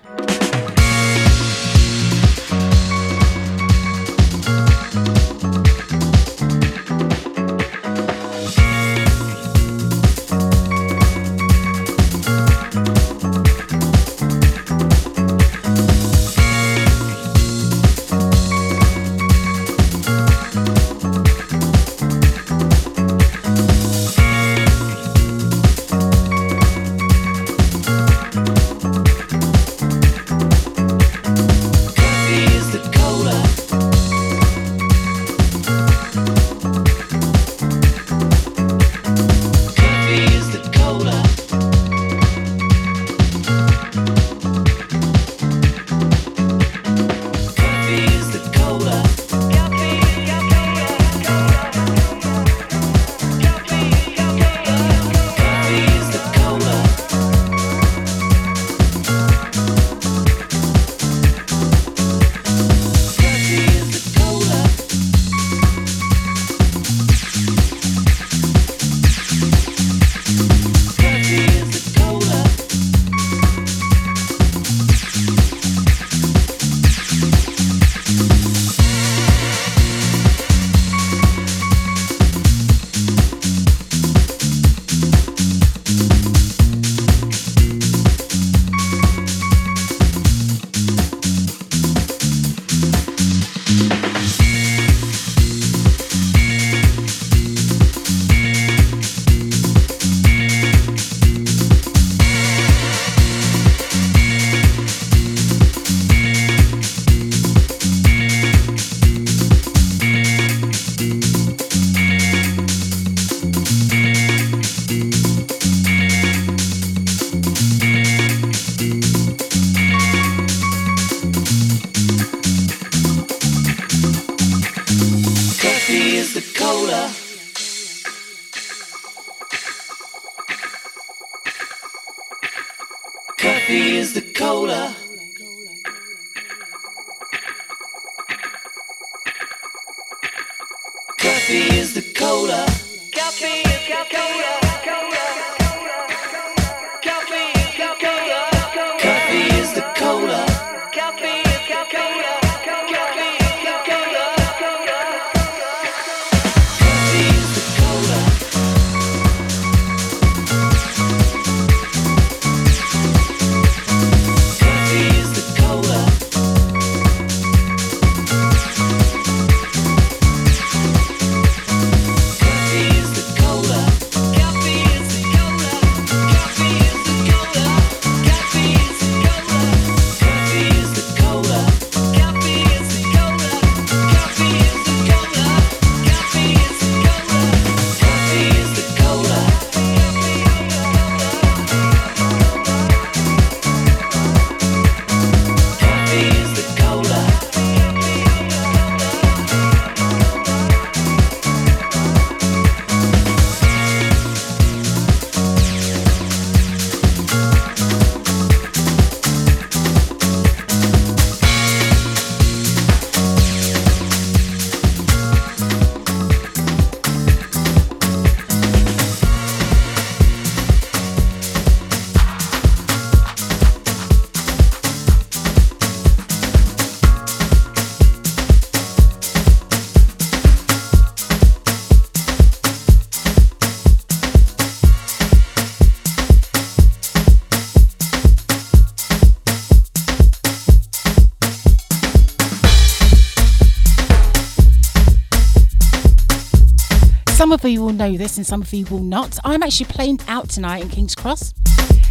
Know 248.12 248.18
this 248.18 248.38
and 248.38 248.46
some 248.46 248.62
of 248.62 248.72
you 248.72 248.86
will 248.86 249.00
not. 249.00 249.40
I'm 249.44 249.64
actually 249.64 249.88
playing 249.88 250.20
out 250.28 250.50
tonight 250.50 250.84
in 250.84 250.90
King's 250.90 251.16
Cross. 251.16 251.54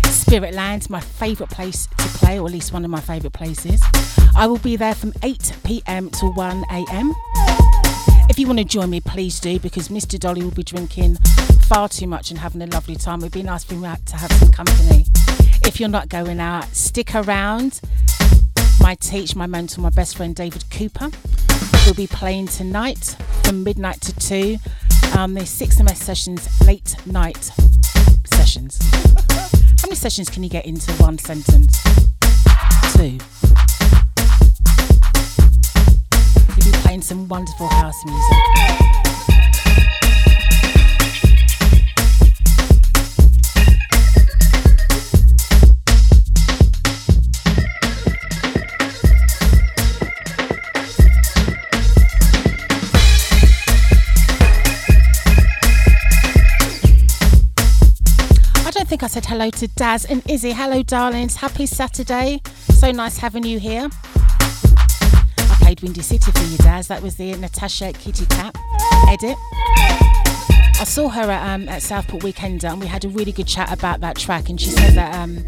Spirit 0.07 0.55
Spiritland, 0.55 0.91
my 0.91 1.01
favourite 1.01 1.51
place 1.51 1.87
to 1.87 2.09
play, 2.19 2.39
or 2.39 2.47
at 2.47 2.53
least 2.53 2.73
one 2.73 2.85
of 2.85 2.91
my 2.91 3.01
favourite 3.01 3.33
places. 3.33 3.81
I 4.37 4.47
will 4.47 4.59
be 4.59 4.77
there 4.77 4.95
from 4.95 5.13
8 5.23 5.53
pm 5.63 6.11
to 6.11 6.27
1 6.27 6.65
am. 6.71 7.15
If 8.29 8.39
you 8.39 8.47
want 8.47 8.59
to 8.59 8.65
join 8.65 8.91
me, 8.91 9.01
please 9.01 9.39
do, 9.39 9.61
because 9.61 9.89
Mr. 9.89 10.19
Dolly 10.19 10.43
will 10.43 10.51
be 10.51 10.65
drinking 10.65 11.17
far 11.69 11.89
too 11.89 12.09
much 12.09 12.31
and 12.31 12.41
having 12.41 12.63
a 12.63 12.67
lovely 12.67 12.97
time. 12.97 13.21
It'd 13.21 13.33
be 13.33 13.43
nice 13.43 13.63
for 13.63 13.75
him 13.75 13.83
to 13.83 14.17
have 14.17 14.33
some 14.33 14.51
company. 14.51 15.07
If 15.65 15.79
you're 15.79 15.89
not 15.89 16.09
going 16.09 16.41
out, 16.41 16.65
stick 16.75 17.15
around. 17.15 17.81
My 18.81 18.97
teach, 18.97 19.37
my 19.37 19.47
mentor, 19.47 19.81
my 19.81 19.91
best 19.91 20.17
friend 20.17 20.35
David 20.35 20.65
Cooper 20.71 21.11
will 21.87 21.95
be 21.95 22.07
playing 22.07 22.49
tonight 22.49 23.17
from 23.45 23.63
midnight 23.63 24.01
to 24.01 24.15
2. 24.17 24.59
Um, 25.13 25.35
there's 25.35 25.51
six 25.51 25.81
MS 25.81 25.99
sessions, 25.99 26.49
late 26.67 26.97
night 27.07 27.51
sessions. 28.27 28.79
How 29.31 29.87
many 29.89 29.97
sessions 29.97 30.29
can 30.31 30.43
you 30.43 30.49
get 30.49 30.67
into 30.67 30.93
one 30.95 31.19
sentence? 31.19 31.83
Two. 32.95 33.19
You'll 36.57 36.73
be 36.73 36.79
playing 36.83 37.03
some 37.03 37.29
wonderful 37.29 37.69
house 37.69 38.05
music. 38.05 38.84
Hello 59.35 59.51
to 59.51 59.67
Daz 59.67 60.05
and 60.05 60.23
Izzy. 60.31 60.53
Hello, 60.53 60.85
darlings. 60.85 61.35
Happy 61.35 61.67
Saturday. 61.67 62.41
So 62.71 62.93
nice 62.93 63.19
having 63.19 63.43
you 63.43 63.59
here. 63.59 63.89
I 64.13 65.57
played 65.61 65.81
Windy 65.81 66.03
City 66.03 66.31
for 66.31 66.45
you, 66.45 66.57
Daz. 66.59 66.87
That 66.87 67.03
was 67.03 67.17
the 67.17 67.35
Natasha 67.35 67.93
Kitty 67.95 68.27
Katt 68.27 68.55
edit. 69.09 69.37
I 70.79 70.85
saw 70.87 71.09
her 71.09 71.29
at, 71.33 71.53
um, 71.53 71.69
at 71.69 71.83
Southport 71.83 72.23
Weekender 72.23 72.71
and 72.71 72.81
we 72.81 72.87
had 72.87 73.05
a 73.05 73.09
really 73.09 73.33
good 73.33 73.49
chat 73.49 73.73
about 73.73 73.99
that 74.03 74.17
track. 74.17 74.51
And 74.51 74.61
she 74.61 74.71
said 74.71 74.95
that 74.95 75.13
um, 75.17 75.39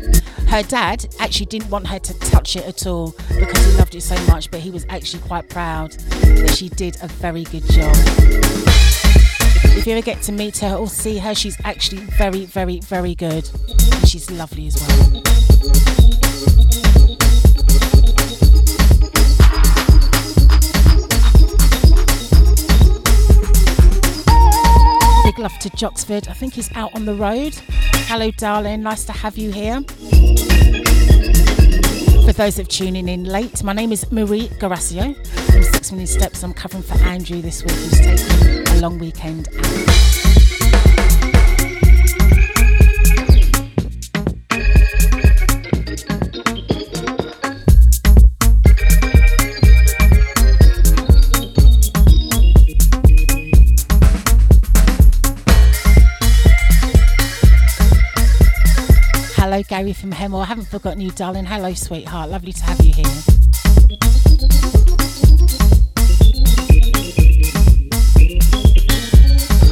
her 0.49 0.65
dad 0.65 1.07
actually 1.21 1.47
didn't 1.47 1.71
want 1.71 1.87
her 1.87 2.01
to 2.01 2.19
touch 2.19 2.57
it 2.57 2.65
at 2.67 2.89
all 2.89 3.15
because 3.39 3.67
he 3.67 3.79
loved 3.79 3.95
it 3.95 4.01
so 4.01 4.17
much, 4.27 4.51
but 4.51 4.59
he 4.59 4.73
was 4.73 4.85
actually 4.89 5.23
quite 5.23 5.49
proud 5.49 5.93
that 5.93 6.51
she 6.51 6.71
did 6.71 6.97
a 7.05 7.07
very 7.07 7.45
good 7.45 7.63
job. 7.71 7.95
If 9.77 9.87
you 9.87 9.93
ever 9.93 10.03
get 10.03 10.23
to 10.23 10.33
meet 10.33 10.59
her 10.59 10.75
or 10.75 10.89
see 10.89 11.19
her, 11.19 11.35
she's 11.35 11.57
actually 11.63 12.01
very, 12.01 12.47
very, 12.47 12.81
very 12.81 13.15
good. 13.15 13.49
And 13.93 14.09
she's 14.09 14.31
lovely 14.31 14.67
as 14.69 14.77
well. 14.81 15.23
Big 25.25 25.39
love 25.39 25.59
to 25.61 25.71
Joxford. 25.77 26.27
I 26.29 26.33
think 26.33 26.55
he's 26.55 26.75
out 26.75 26.95
on 26.95 27.05
the 27.05 27.15
road. 27.15 27.55
Hello, 28.09 28.31
darling. 28.33 28.83
Nice 28.83 29.05
to 29.05 29.13
have 29.13 29.37
you 29.37 29.53
here. 29.53 29.85
For 32.27 32.33
those 32.33 32.59
of 32.59 32.67
tuning 32.67 33.09
in 33.09 33.23
late, 33.23 33.63
my 33.63 33.73
name 33.73 33.93
is 33.93 34.11
Marie 34.11 34.49
Garasio 34.59 35.15
from 35.53 35.63
Six 35.63 35.93
Million 35.93 36.09
Steps. 36.09 36.43
I'm 36.43 36.53
covering 36.53 36.83
for 36.83 36.95
Andrew 37.05 37.41
this 37.41 37.63
week, 37.63 37.71
who's 37.71 38.01
taking 38.01 38.77
a 38.77 38.81
long 38.81 38.99
weekend 38.99 39.49
out. 39.57 40.26
Hello, 59.57 59.65
Gary 59.71 59.95
from 59.95 60.13
Hemel. 60.13 60.43
I 60.43 60.45
haven't 60.45 60.67
forgotten 60.67 61.01
you, 61.01 61.11
darling. 61.13 61.47
Hello, 61.47 61.73
sweetheart. 61.73 62.29
Lovely 62.29 62.53
to 62.53 62.63
have 62.63 62.79
you 62.85 62.93
here. 62.93 63.07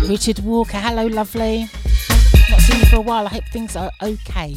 Richard 0.08 0.38
Walker. 0.38 0.78
Hello, 0.78 1.06
lovely. 1.06 1.68
Not 2.48 2.60
seen 2.60 2.80
you 2.80 2.86
for 2.86 2.96
a 2.96 3.00
while. 3.02 3.26
I 3.26 3.28
hope 3.28 3.44
things 3.52 3.76
are 3.76 3.92
okay. 4.02 4.56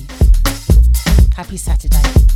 Happy 1.35 1.57
Saturday. 1.57 2.26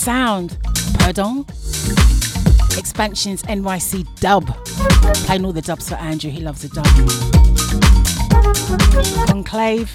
Sound? 0.00 0.56
Pardon? 0.94 1.44
Expansions 2.78 3.42
NYC 3.42 4.06
dub. 4.18 4.46
Playing 5.26 5.44
all 5.44 5.52
the 5.52 5.60
dubs 5.60 5.90
for 5.90 5.96
Andrew, 5.96 6.30
he 6.30 6.40
loves 6.40 6.64
a 6.64 6.70
dub. 6.70 6.86
Conclave. 9.26 9.90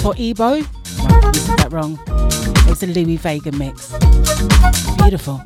Torebo. 0.00 0.62
No, 1.06 1.28
I 1.28 1.32
said 1.32 1.58
that 1.58 1.68
wrong. 1.70 1.98
It's 2.70 2.82
a 2.82 2.86
Louie 2.86 3.18
Vega 3.18 3.52
mix. 3.52 3.92
Beautiful. 4.96 5.42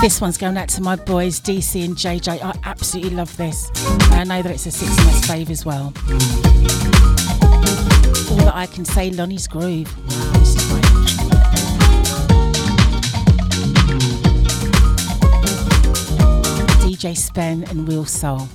This 0.00 0.18
one's 0.18 0.38
going 0.38 0.56
out 0.56 0.68
to 0.70 0.80
my 0.80 0.96
boys 0.96 1.40
DC 1.40 1.84
and 1.84 1.94
JJ. 1.94 2.42
I 2.42 2.58
absolutely 2.64 3.10
love 3.10 3.36
this. 3.36 3.70
And 4.12 4.14
I 4.14 4.24
know 4.24 4.42
that 4.42 4.50
it's 4.50 4.64
a 4.64 4.70
6 4.70 4.96
months 5.04 5.26
fave 5.26 5.50
as 5.50 5.66
well. 5.66 5.92
All 8.30 8.44
that 8.46 8.54
I 8.54 8.66
can 8.66 8.86
say, 8.86 9.10
Lonnie's 9.10 9.46
Groove. 9.46 9.88
DJ 16.82 17.14
Spen 17.14 17.64
and 17.64 17.86
Real 17.86 18.06
Soul. 18.06 18.48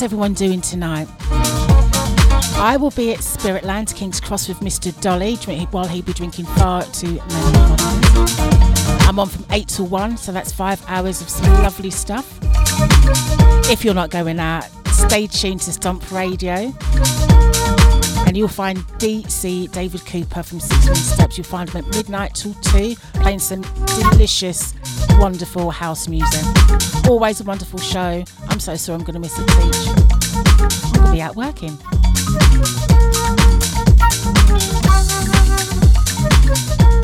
What's 0.00 0.12
everyone 0.14 0.32
doing 0.32 0.62
tonight? 0.62 1.06
I 2.56 2.78
will 2.80 2.90
be 2.92 3.12
at 3.12 3.18
Spiritland, 3.18 3.94
King's 3.94 4.18
Cross, 4.18 4.48
with 4.48 4.60
Mr. 4.60 4.98
Dolly 5.02 5.34
while 5.72 5.86
he 5.86 6.00
be 6.00 6.14
drinking 6.14 6.46
far 6.46 6.84
too 6.84 7.16
many. 7.16 7.58
I'm 9.06 9.18
on 9.18 9.28
from 9.28 9.44
8 9.50 9.68
to 9.68 9.84
1, 9.84 10.16
so 10.16 10.32
that's 10.32 10.52
five 10.52 10.82
hours 10.88 11.20
of 11.20 11.28
some 11.28 11.52
lovely 11.62 11.90
stuff. 11.90 12.38
If 13.70 13.84
you're 13.84 13.92
not 13.92 14.08
going 14.08 14.40
out, 14.40 14.64
stay 14.86 15.26
tuned 15.26 15.60
to 15.62 15.72
Stomp 15.72 16.10
Radio. 16.10 16.72
And 18.30 18.36
you'll 18.36 18.46
find 18.46 18.78
DC 19.00 19.72
David 19.72 20.06
Cooper 20.06 20.44
from 20.44 20.60
Six 20.60 21.00
Steps. 21.00 21.36
You'll 21.36 21.44
find 21.44 21.68
him 21.68 21.84
at 21.84 21.90
midnight 21.96 22.36
till 22.36 22.54
2, 22.54 22.94
playing 23.14 23.40
some 23.40 23.62
delicious, 24.12 24.72
wonderful 25.18 25.72
house 25.72 26.06
music. 26.06 26.44
Always 27.08 27.40
a 27.40 27.44
wonderful 27.44 27.80
show. 27.80 28.22
I'm 28.48 28.60
so 28.60 28.76
sorry 28.76 29.00
I'm 29.00 29.04
going 29.04 29.14
to 29.14 29.18
miss 29.18 29.36
it, 29.36 29.48
Teach. 29.48 29.88
I'm 29.88 30.92
going 30.92 31.06
to 31.06 31.12
be 31.12 31.20
out 31.20 31.34
working. 31.34 31.76
The 36.46 36.99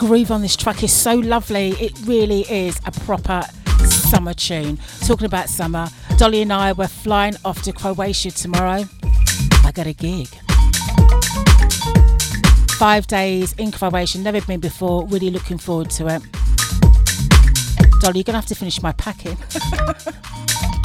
groove 0.00 0.30
on 0.30 0.40
this 0.40 0.56
track 0.56 0.82
is 0.82 0.90
so 0.90 1.14
lovely. 1.14 1.72
It 1.72 1.92
really 2.06 2.40
is 2.50 2.80
a 2.86 2.90
proper 2.90 3.42
summer 3.84 4.32
tune. 4.32 4.78
Talking 5.04 5.26
about 5.26 5.50
summer, 5.50 5.88
Dolly 6.16 6.40
and 6.40 6.50
I 6.50 6.72
were 6.72 6.88
flying 6.88 7.34
off 7.44 7.60
to 7.64 7.72
Croatia 7.72 8.30
tomorrow. 8.30 8.84
I 9.62 9.72
got 9.72 9.86
a 9.86 9.92
gig. 9.92 10.28
Five 12.78 13.08
days 13.08 13.52
in 13.58 13.72
Croatia, 13.72 14.18
never 14.20 14.40
been 14.40 14.60
before. 14.60 15.06
Really 15.06 15.28
looking 15.28 15.58
forward 15.58 15.90
to 15.90 16.06
it. 16.06 16.22
Dolly, 18.00 18.20
you're 18.20 18.24
gonna 18.24 18.38
have 18.38 18.46
to 18.46 18.54
finish 18.54 18.82
my 18.82 18.92
packing. 18.92 19.36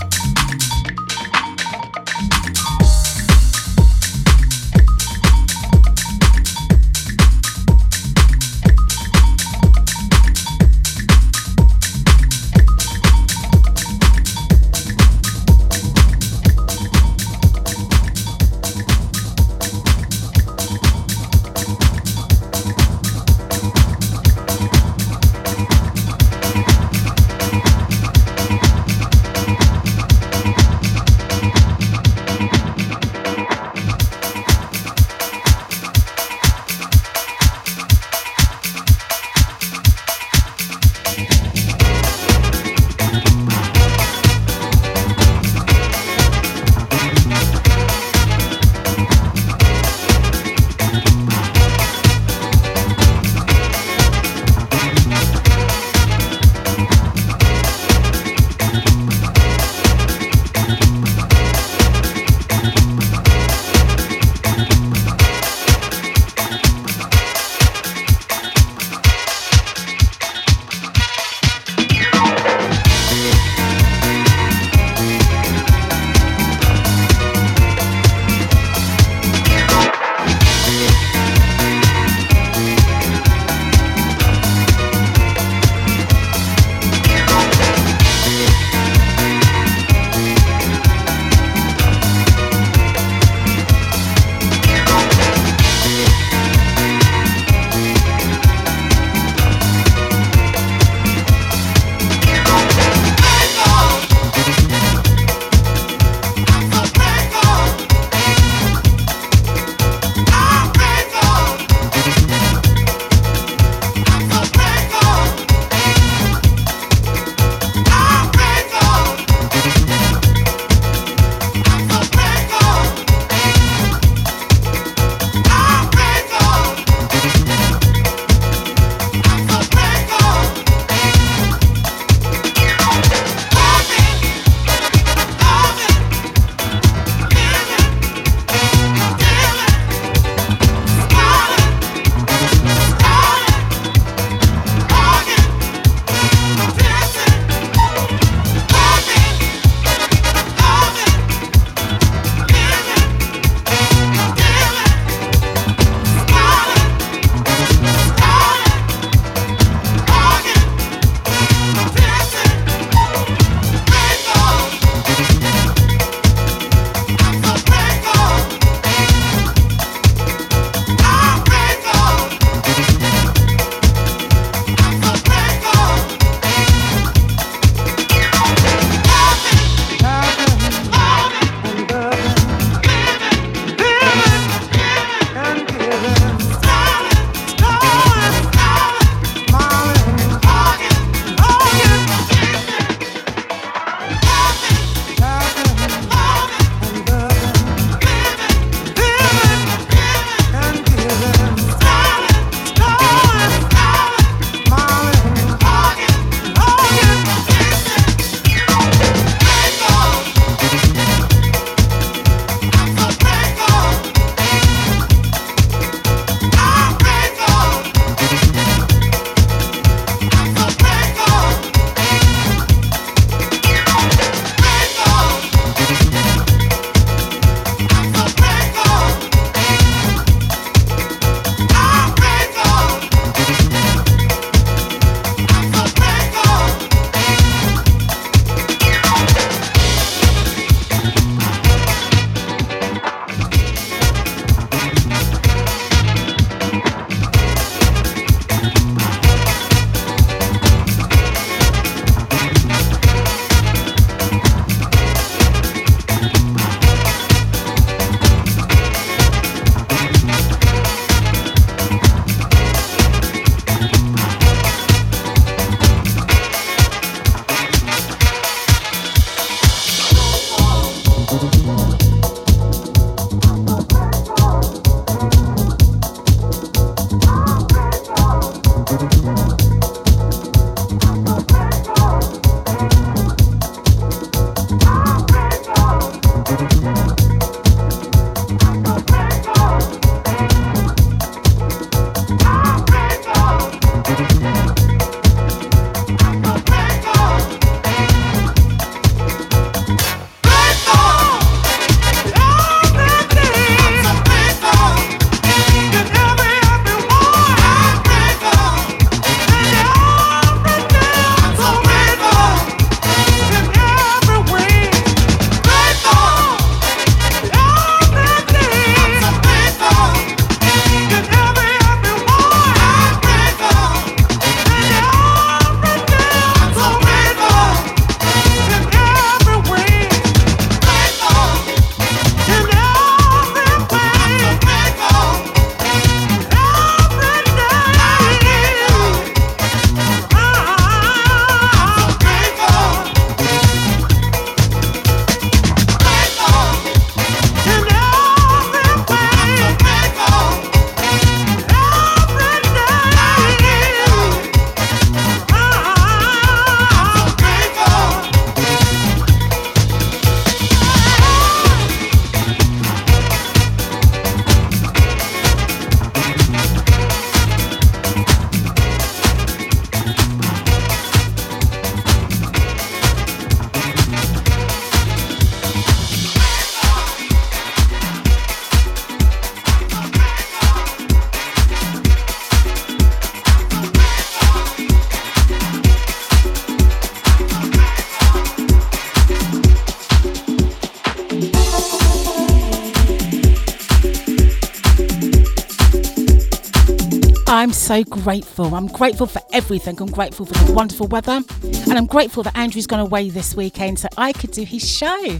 so 397.85 398.03
grateful. 398.03 398.73
I'm 398.73 398.87
grateful 398.87 399.27
for 399.27 399.41
everything. 399.53 400.01
I'm 400.01 400.07
grateful 400.07 400.47
for 400.47 400.53
the 400.65 400.73
wonderful 400.73 401.05
weather. 401.07 401.43
And 401.61 401.93
I'm 401.93 402.07
grateful 402.07 402.41
that 402.41 402.57
Andrew's 402.57 402.87
gone 402.87 402.99
away 402.99 403.29
this 403.29 403.55
weekend 403.55 403.99
so 403.99 404.07
I 404.17 404.33
could 404.33 404.49
do 404.49 404.63
his 404.63 404.89
show. 404.89 405.39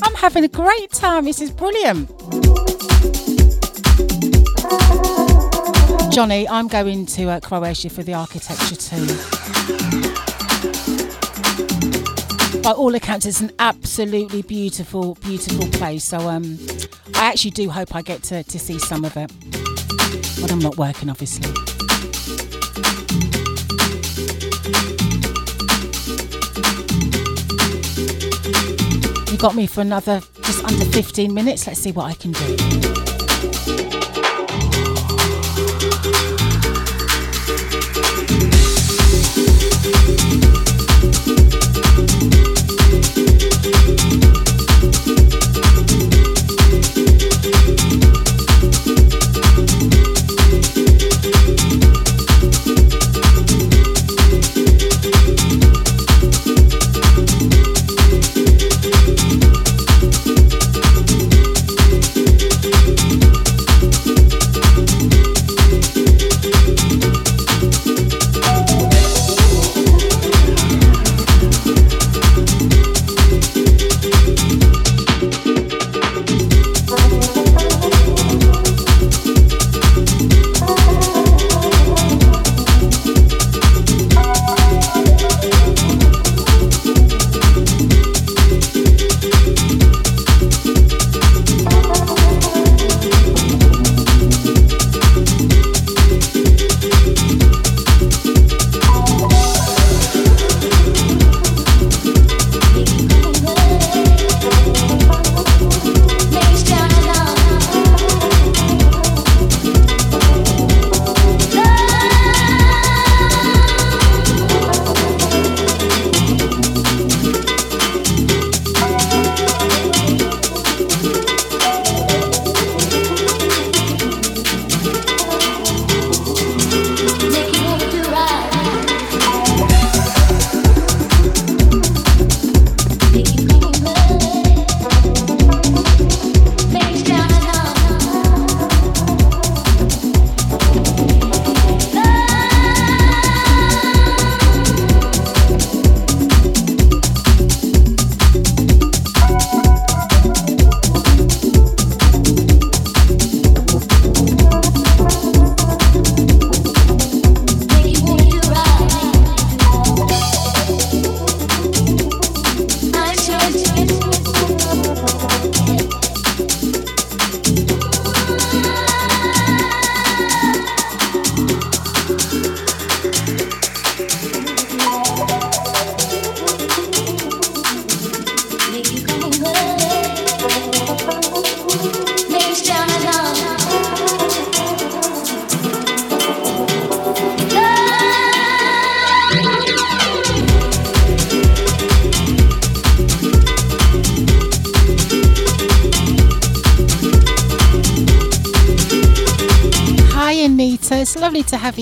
I'm 0.00 0.14
having 0.14 0.44
a 0.44 0.48
great 0.48 0.92
time. 0.92 1.24
This 1.24 1.40
is 1.40 1.50
brilliant. 1.50 2.08
Johnny, 6.12 6.48
I'm 6.48 6.68
going 6.68 7.04
to 7.06 7.30
uh, 7.30 7.40
Croatia 7.40 7.90
for 7.90 8.04
the 8.04 8.14
architecture 8.14 8.76
too. 8.76 9.06
By 12.62 12.70
all 12.70 12.94
accounts, 12.94 13.26
it's 13.26 13.40
an 13.40 13.50
absolutely 13.58 14.42
beautiful, 14.42 15.16
beautiful 15.16 15.66
place. 15.70 16.04
So 16.04 16.18
um, 16.28 16.58
I 17.16 17.26
actually 17.26 17.50
do 17.50 17.70
hope 17.70 17.96
I 17.96 18.02
get 18.02 18.22
to, 18.24 18.44
to 18.44 18.58
see 18.60 18.78
some 18.78 19.04
of 19.04 19.16
it. 19.16 19.32
But 20.40 20.52
I'm 20.52 20.58
not 20.58 20.76
working, 20.76 21.08
obviously. 21.08 21.48
You 29.32 29.38
got 29.38 29.54
me 29.54 29.66
for 29.66 29.80
another 29.80 30.20
just 30.42 30.64
under 30.64 30.84
15 30.84 31.32
minutes. 31.34 31.66
Let's 31.66 31.80
see 31.80 31.92
what 31.92 32.06
I 32.06 32.14
can 32.14 32.32
do. 32.32 33.05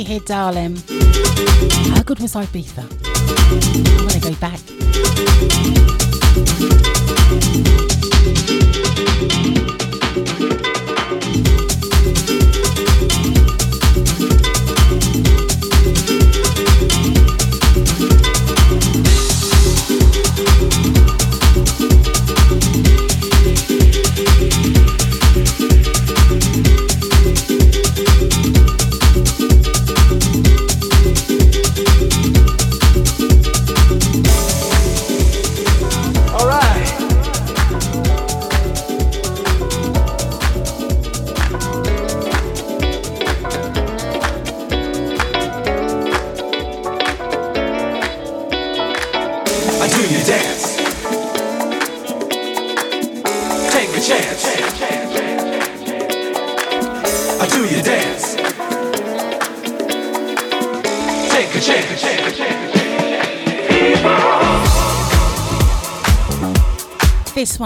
here, 0.04 0.20
darling. 0.20 0.76
How 1.94 2.02
good 2.02 2.20
was 2.20 2.34
Ibiza? 2.34 3.03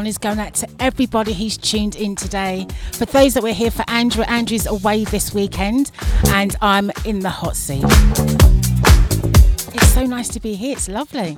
is 0.08 0.18
going 0.18 0.38
out 0.38 0.54
to 0.54 0.68
everybody 0.80 1.32
who's 1.32 1.56
tuned 1.56 1.94
in 1.94 2.16
today. 2.16 2.66
For 2.92 3.04
those 3.04 3.34
that 3.34 3.42
were 3.42 3.52
here 3.52 3.70
for 3.70 3.84
Andrew, 3.88 4.24
Andrew's 4.24 4.66
away 4.66 5.04
this 5.04 5.34
weekend, 5.34 5.90
and 6.28 6.56
I'm 6.62 6.90
in 7.04 7.20
the 7.20 7.28
hot 7.28 7.56
seat. 7.56 7.84
It's 9.74 9.88
so 9.88 10.06
nice 10.06 10.28
to 10.30 10.40
be 10.40 10.54
here, 10.54 10.72
it's 10.72 10.88
lovely. 10.88 11.34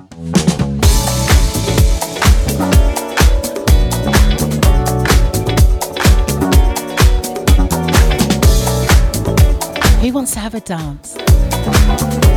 Who 10.01 10.13
wants 10.13 10.31
to 10.33 10.39
have 10.39 10.55
a 10.55 10.61
dance? 10.61 12.30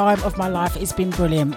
time 0.00 0.22
of 0.24 0.38
my 0.38 0.48
life. 0.48 0.78
It's 0.78 0.94
been 0.94 1.10
brilliant. 1.10 1.54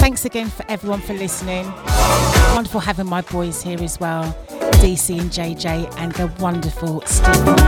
Thanks 0.00 0.24
again 0.24 0.48
for 0.48 0.64
everyone 0.66 1.02
for 1.02 1.12
listening. 1.12 1.70
Wonderful 2.54 2.80
having 2.80 3.06
my 3.06 3.20
boys 3.20 3.62
here 3.62 3.82
as 3.82 4.00
well, 4.00 4.34
DC 4.80 5.20
and 5.20 5.30
JJ, 5.30 5.94
and 5.98 6.12
the 6.12 6.28
wonderful 6.40 7.02
Steve 7.04 7.34
from 7.34 7.58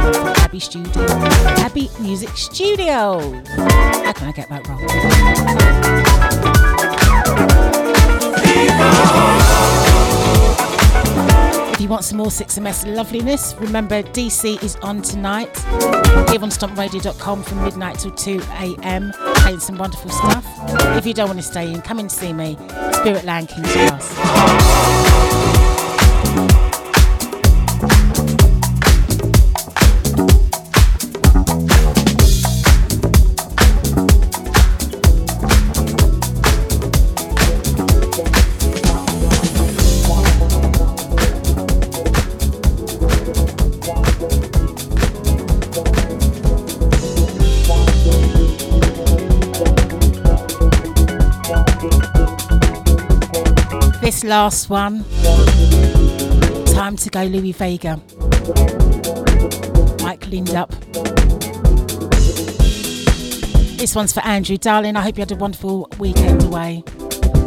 Abbey 0.44 0.61
Studio, 0.61 1.05
Abbey 1.66 1.90
Music 2.01 2.31
Studio. 2.31 3.20
How 4.06 4.12
can 4.15 4.28
I 4.28 4.32
get 4.32 4.48
that 4.48 4.66
wrong? 8.97 9.03
You 11.85 11.90
want 11.90 12.05
some 12.05 12.16
more 12.16 12.28
6MS 12.28 12.97
loveliness, 12.97 13.55
remember 13.59 14.02
DC 14.02 14.62
is 14.62 14.77
on 14.77 15.02
tonight. 15.02 15.55
Here 16.31 16.40
on 16.40 16.48
stompradio.com 16.48 17.43
from 17.43 17.62
midnight 17.62 17.98
till 17.98 18.11
2 18.12 18.40
a.m. 18.52 19.12
Playing 19.35 19.61
some 19.61 19.77
wonderful 19.77 20.11
stuff. 20.11 20.47
If 20.97 21.05
you 21.05 21.12
don't 21.12 21.27
want 21.27 21.40
to 21.40 21.44
stay 21.44 21.70
in, 21.70 21.82
come 21.82 21.98
and 21.98 22.11
see 22.11 22.32
me. 22.32 22.56
Spiritland 22.56 23.51
King's 23.51 23.70
Cross. 23.70 24.73
Last 54.24 54.70
one, 54.70 55.05
time 56.72 56.96
to 56.96 57.10
go 57.10 57.24
Louie 57.24 57.52
Vega. 57.52 57.96
Mike 60.02 60.24
Lindup. 60.30 60.70
This 63.76 63.94
one's 63.94 64.14
for 64.14 64.20
Andrew. 64.20 64.56
Darling, 64.56 64.96
I 64.96 65.02
hope 65.02 65.18
you 65.18 65.20
had 65.20 65.32
a 65.32 65.36
wonderful 65.36 65.90
weekend 65.98 66.42
away. 66.42 66.82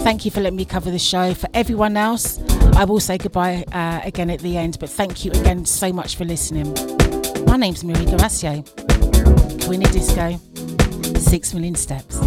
Thank 0.02 0.24
you 0.24 0.30
for 0.30 0.40
letting 0.40 0.58
me 0.58 0.66
cover 0.66 0.92
the 0.92 1.00
show. 1.00 1.34
For 1.34 1.50
everyone 1.56 1.98
else, 1.98 2.40
I 2.76 2.86
will 2.86 3.00
say 3.00 3.18
goodbye 3.18 3.66
uh, 3.72 4.02
again 4.04 4.30
at 4.30 4.42
the 4.42 4.56
end, 4.56 4.78
but 4.80 4.92
thank 4.92 5.26
you 5.26 5.32
again 5.32 5.66
so 5.66 5.92
much 5.92 6.16
for 6.16 6.26
listening. 6.26 6.76
My 7.48 7.58
name's 7.58 7.84
Marie 7.84 8.06
Garacio, 8.06 8.64
Queen 9.66 9.84
of 9.84 9.92
Disco, 9.92 10.40
Six 11.20 11.56
Million 11.56 11.74
Steps. 11.74 12.20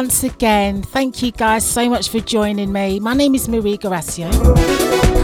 Once 0.00 0.24
again, 0.24 0.80
thank 0.80 1.22
you 1.22 1.30
guys 1.30 1.62
so 1.62 1.86
much 1.86 2.08
for 2.08 2.20
joining 2.20 2.72
me. 2.72 2.98
My 2.98 3.12
name 3.12 3.34
is 3.34 3.50
Marie 3.50 3.76
Garacio, 3.76 4.30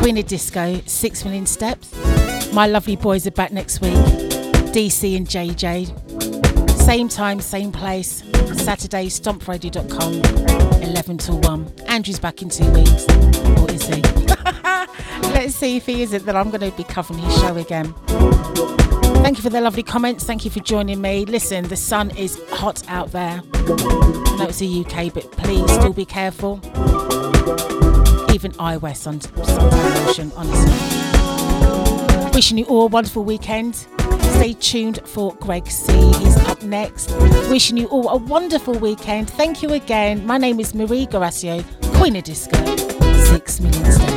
Queen 0.02 0.18
of 0.18 0.26
Disco, 0.26 0.78
Six 0.84 1.24
Million 1.24 1.46
Steps. 1.46 1.94
My 2.52 2.66
lovely 2.66 2.96
boys 2.96 3.26
are 3.26 3.30
back 3.30 3.52
next 3.52 3.80
week, 3.80 3.94
DC 4.74 5.16
and 5.16 5.26
JJ. 5.26 6.68
Same 6.72 7.08
time, 7.08 7.40
same 7.40 7.72
place, 7.72 8.22
Saturday, 8.52 9.06
stompradio.com, 9.06 10.82
11 10.82 11.18
till 11.18 11.40
1. 11.40 11.72
Andrew's 11.86 12.18
back 12.18 12.42
in 12.42 12.50
two 12.50 12.70
weeks. 12.72 13.06
Or 13.58 13.70
is 13.70 13.86
he? 13.86 14.25
See 15.48 15.76
if 15.76 15.86
he 15.86 16.02
is 16.02 16.12
it, 16.12 16.26
that 16.26 16.36
I'm 16.36 16.50
going 16.50 16.68
to 16.68 16.76
be 16.76 16.84
covering 16.84 17.20
his 17.20 17.34
show 17.38 17.56
again. 17.56 17.94
Thank 19.22 19.38
you 19.38 19.42
for 19.42 19.48
the 19.48 19.60
lovely 19.60 19.82
comments. 19.82 20.24
Thank 20.24 20.44
you 20.44 20.50
for 20.50 20.60
joining 20.60 21.00
me. 21.00 21.24
Listen, 21.24 21.66
the 21.68 21.76
sun 21.76 22.10
is 22.10 22.38
hot 22.50 22.82
out 22.88 23.12
there. 23.12 23.42
I 23.54 24.36
know 24.38 24.46
it's 24.48 24.58
the 24.58 24.84
UK, 24.84 25.14
but 25.14 25.30
please 25.32 25.70
still 25.72 25.92
be 25.92 26.04
careful. 26.04 26.60
Even 28.34 28.52
I 28.58 28.76
wear 28.76 28.94
sun, 28.94 29.20
lotion, 29.36 30.30
honestly. 30.36 30.72
Wishing 32.34 32.58
you 32.58 32.64
all 32.66 32.82
a 32.82 32.88
wonderful 32.88 33.24
weekend. 33.24 33.76
Stay 34.36 34.52
tuned 34.52 35.00
for 35.06 35.34
Greg 35.36 35.68
C. 35.68 35.92
He's 36.18 36.36
up 36.48 36.62
next. 36.62 37.10
Wishing 37.48 37.76
you 37.78 37.86
all 37.86 38.08
a 38.10 38.16
wonderful 38.16 38.74
weekend. 38.74 39.30
Thank 39.30 39.62
you 39.62 39.72
again. 39.72 40.26
My 40.26 40.36
name 40.38 40.60
is 40.60 40.74
Marie 40.74 41.06
Garacio, 41.06 41.64
Queen 41.94 42.16
of 42.16 42.24
Disco. 42.24 42.58
Six 43.24 43.60
million 43.60 43.90
steps. 43.90 44.15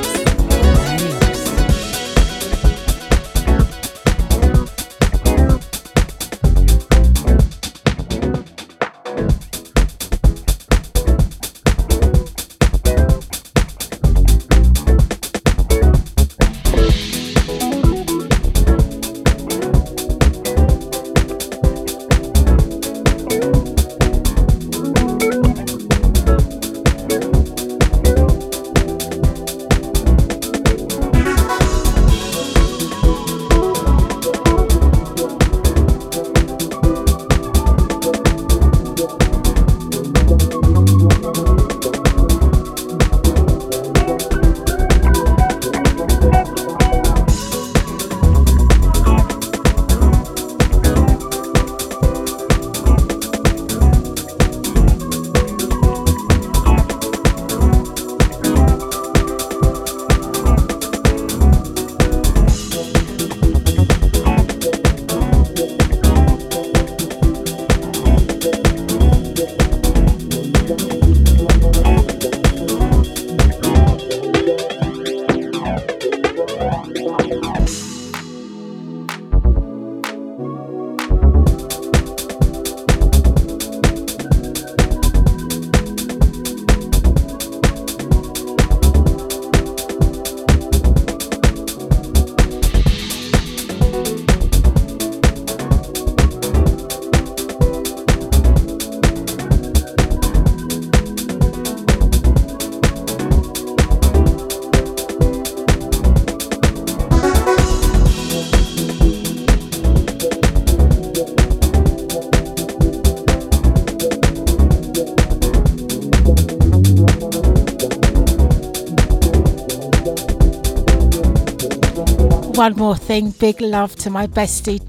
One 122.60 122.76
more 122.76 122.98
thing. 122.98 123.32
Big 123.40 123.62
love 123.62 123.96
to 123.96 124.10
my 124.10 124.28
bestie, 124.28 124.82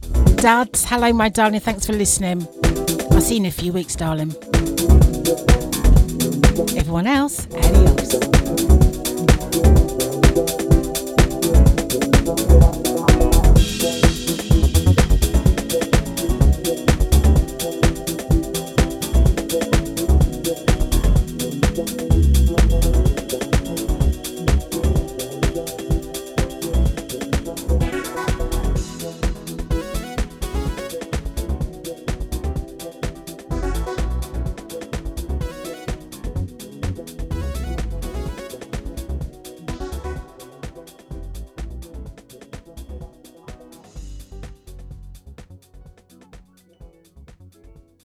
Duds. 0.43 0.85
Hello, 0.87 1.13
my 1.13 1.29
darling. 1.29 1.61
Thanks 1.61 1.87
for 1.87 1.93
listening. 1.93 2.45
I'll 3.13 3.21
see 3.21 3.37
you 3.37 3.43
in 3.43 3.47
a 3.47 3.53
few 3.53 3.73
weeks, 3.73 3.95
darling. 3.95 4.35
Everyone 6.77 7.07
else, 7.07 7.47
adios. 7.55 8.40